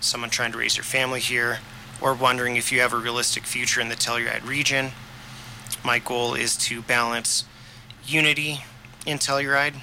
[0.00, 1.58] someone trying to raise your family here,
[2.00, 4.92] or wondering if you have a realistic future in the Telluride region.
[5.84, 7.44] My goal is to balance
[8.04, 8.64] unity
[9.04, 9.74] in Telluride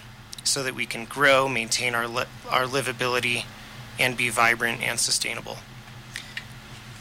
[0.43, 3.45] so that we can grow, maintain our, li- our livability,
[3.99, 5.57] and be vibrant and sustainable.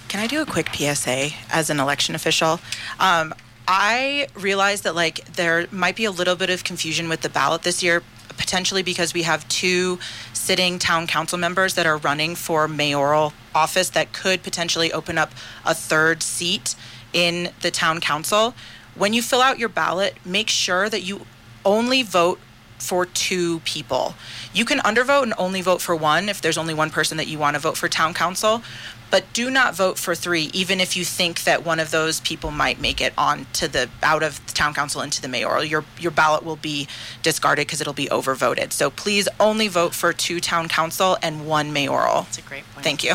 [0.09, 2.61] Can I do a quick PSA as an election official?
[3.01, 3.35] Um,
[3.67, 7.63] I realize that like there might be a little bit of confusion with the ballot
[7.63, 8.03] this year,
[8.37, 9.99] potentially because we have two
[10.33, 15.33] sitting town council members that are running for mayoral office that could potentially open up
[15.65, 16.75] a third seat
[17.13, 18.55] in the town council.
[18.95, 21.23] When you fill out your ballot, make sure that you
[21.65, 22.39] only vote
[22.79, 24.15] for two people.
[24.53, 27.39] You can undervote and only vote for one if there's only one person that you
[27.39, 28.63] want to vote for town council,
[29.11, 32.51] but do not vote for three, even if you think that one of those people
[32.51, 35.65] might make it on to the out of the town council into the mayoral.
[35.65, 36.89] Your your ballot will be
[37.23, 38.73] discarded because it'll be overvoted.
[38.73, 42.23] So please only vote for two town council and one mayoral.
[42.23, 42.85] That's a great point.
[42.85, 43.15] Thank you.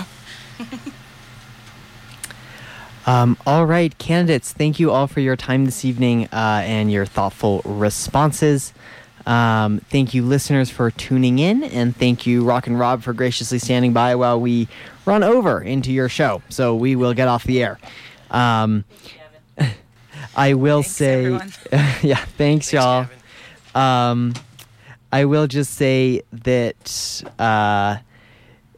[3.06, 7.07] Um, all right, candidates, thank you all for your time this evening uh, and your
[7.07, 8.72] thoughtful responses.
[9.25, 13.59] Um, thank you, listeners, for tuning in, and thank you, Rock and Rob, for graciously
[13.59, 14.67] standing by while we
[15.05, 16.41] run over into your show.
[16.49, 17.79] So we will get off the air.
[18.31, 18.85] Um,
[20.35, 21.31] I will Thanks, say,
[22.01, 23.07] yeah, thanks, Thanks, y'all.
[23.75, 24.33] Um,
[25.11, 27.97] I will just say that uh,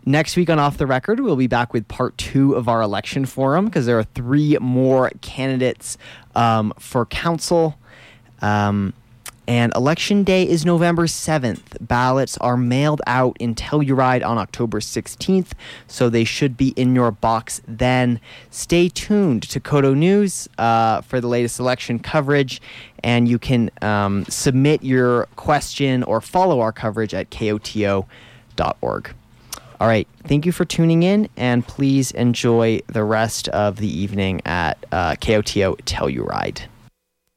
[0.05, 3.27] Next week on Off the Record, we'll be back with part two of our election
[3.27, 5.95] forum because there are three more candidates
[6.34, 7.77] um, for council.
[8.41, 8.93] Um,
[9.47, 11.77] and election day is November 7th.
[11.81, 15.51] Ballots are mailed out in Telluride on October 16th,
[15.88, 18.19] so they should be in your box then.
[18.49, 22.61] Stay tuned to KOTO News uh, for the latest election coverage,
[23.03, 28.05] and you can um, submit your question or follow our coverage at koto.org.
[29.81, 30.07] All right.
[30.26, 35.15] Thank you for tuning in, and please enjoy the rest of the evening at uh,
[35.15, 36.68] KOTO Telluride.